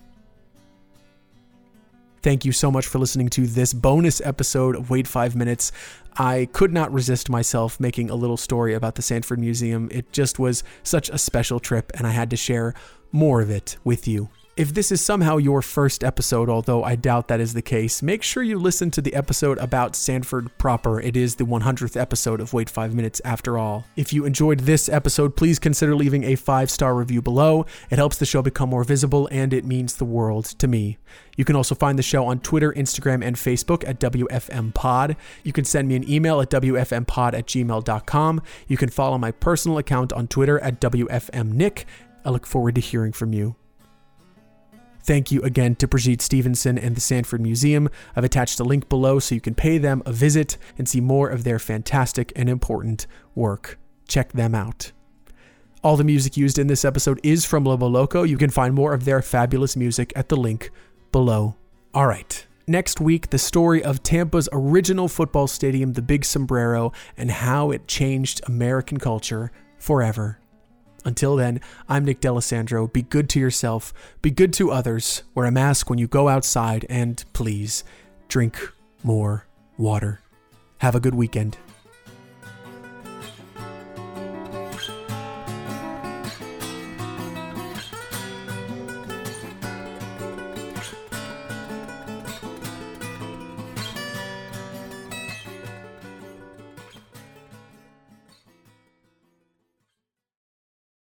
Thank 2.21 2.45
you 2.45 2.51
so 2.51 2.71
much 2.71 2.87
for 2.87 2.97
listening 2.97 3.29
to 3.29 3.45
this 3.45 3.73
bonus 3.73 4.21
episode 4.21 4.75
of 4.75 4.89
Wait 4.89 5.07
5 5.07 5.35
Minutes. 5.35 5.71
I 6.17 6.49
could 6.51 6.73
not 6.73 6.91
resist 6.91 7.29
myself 7.29 7.79
making 7.79 8.09
a 8.09 8.15
little 8.15 8.37
story 8.37 8.73
about 8.73 8.95
the 8.95 9.03
Sanford 9.03 9.39
Museum. 9.39 9.87
It 9.91 10.11
just 10.11 10.39
was 10.39 10.63
such 10.81 11.09
a 11.09 11.19
special 11.19 11.59
trip, 11.59 11.91
and 11.95 12.07
I 12.07 12.11
had 12.11 12.31
to 12.31 12.35
share 12.35 12.73
more 13.11 13.41
of 13.41 13.51
it 13.51 13.77
with 13.83 14.07
you. 14.07 14.29
If 14.57 14.73
this 14.73 14.91
is 14.91 15.01
somehow 15.01 15.37
your 15.37 15.61
first 15.61 16.03
episode, 16.03 16.49
although 16.49 16.83
I 16.83 16.95
doubt 16.95 17.27
that 17.27 17.39
is 17.39 17.53
the 17.53 17.61
case, 17.61 18.01
make 18.01 18.23
sure 18.23 18.41
you 18.41 18.57
listen 18.57 18.89
to 18.89 19.03
the 19.03 19.13
episode 19.13 19.59
about 19.59 19.95
Sanford 19.95 20.49
proper. 20.57 20.99
It 20.99 21.15
is 21.15 21.35
the 21.35 21.43
100th 21.43 21.95
episode 21.95 22.41
of 22.41 22.53
Wait 22.53 22.67
5 22.67 22.95
Minutes 22.95 23.21
after 23.23 23.59
all. 23.59 23.85
If 23.95 24.13
you 24.13 24.25
enjoyed 24.25 24.61
this 24.61 24.89
episode, 24.89 25.35
please 25.35 25.59
consider 25.59 25.95
leaving 25.95 26.23
a 26.23 26.33
five 26.33 26.71
star 26.71 26.95
review 26.95 27.21
below. 27.21 27.67
It 27.91 27.99
helps 27.99 28.17
the 28.17 28.25
show 28.25 28.41
become 28.41 28.69
more 28.69 28.83
visible 28.83 29.29
and 29.31 29.53
it 29.53 29.63
means 29.63 29.97
the 29.97 30.05
world 30.05 30.45
to 30.45 30.67
me. 30.67 30.97
You 31.35 31.45
can 31.45 31.55
also 31.55 31.75
find 31.75 31.99
the 31.99 32.01
show 32.01 32.25
on 32.25 32.39
Twitter, 32.39 32.73
Instagram, 32.73 33.23
and 33.23 33.35
Facebook 33.35 33.87
at 33.87 33.99
WFM 33.99 34.73
Pod. 34.73 35.17
You 35.43 35.53
can 35.53 35.65
send 35.65 35.87
me 35.87 35.95
an 35.95 36.09
email 36.09 36.41
at 36.41 36.49
WFMPod 36.49 37.35
at 37.35 37.45
gmail.com. 37.45 38.41
You 38.67 38.77
can 38.77 38.89
follow 38.89 39.19
my 39.19 39.29
personal 39.29 39.77
account 39.77 40.11
on 40.13 40.27
Twitter 40.27 40.57
at 40.61 40.81
WFMNick. 40.81 41.85
I 42.25 42.31
look 42.31 42.47
forward 42.47 42.73
to 42.73 42.81
hearing 42.81 43.11
from 43.11 43.33
you. 43.33 43.55
Thank 45.07 45.31
you 45.31 45.41
again 45.43 45.75
to 45.75 45.87
Brigitte 45.87 46.21
Stevenson 46.21 46.77
and 46.77 46.93
the 46.93 46.99
Sanford 46.99 47.39
Museum. 47.39 47.87
I've 48.13 48.25
attached 48.25 48.59
a 48.59 48.65
link 48.65 48.89
below 48.89 49.19
so 49.19 49.35
you 49.35 49.39
can 49.39 49.55
pay 49.55 49.77
them 49.77 50.03
a 50.05 50.11
visit 50.11 50.57
and 50.77 50.85
see 50.85 50.99
more 50.99 51.29
of 51.29 51.45
their 51.45 51.59
fantastic 51.59 52.33
and 52.35 52.49
important 52.49 53.07
work. 53.33 53.79
Check 54.09 54.33
them 54.33 54.53
out. 54.53 54.91
All 55.81 55.95
the 55.95 56.03
music 56.03 56.35
used 56.35 56.59
in 56.59 56.67
this 56.67 56.83
episode 56.83 57.21
is 57.23 57.45
from 57.45 57.63
Lobo 57.63 57.87
Loco. 57.87 58.23
You 58.23 58.37
can 58.37 58.49
find 58.49 58.75
more 58.75 58.93
of 58.93 59.05
their 59.05 59.21
fabulous 59.21 59.77
music 59.77 60.11
at 60.13 60.27
the 60.27 60.35
link 60.35 60.71
below. 61.13 61.55
All 61.93 62.07
right. 62.07 62.45
Next 62.67 62.99
week, 62.99 63.29
the 63.29 63.39
story 63.39 63.81
of 63.81 64.03
Tampa's 64.03 64.49
original 64.51 65.07
football 65.07 65.47
stadium, 65.47 65.93
the 65.93 66.01
Big 66.01 66.25
Sombrero, 66.25 66.91
and 67.15 67.31
how 67.31 67.71
it 67.71 67.87
changed 67.87 68.41
American 68.45 68.97
culture 68.97 69.53
forever. 69.77 70.39
Until 71.07 71.37
then, 71.37 71.61
I'm 71.87 72.03
Nick 72.03 72.19
D'Alessandro. 72.19 72.87
Be 72.87 73.01
good 73.01 73.29
to 73.29 73.39
yourself, 73.39 73.93
be 74.21 74.29
good 74.29 74.51
to 74.55 74.71
others, 74.71 75.23
wear 75.33 75.45
a 75.45 75.51
mask 75.51 75.89
when 75.89 75.97
you 75.97 76.05
go 76.05 76.27
outside, 76.27 76.85
and 76.89 77.23
please 77.31 77.85
drink 78.27 78.73
more 79.03 79.47
water. 79.77 80.19
Have 80.79 80.95
a 80.95 80.99
good 80.99 81.15
weekend. 81.15 81.57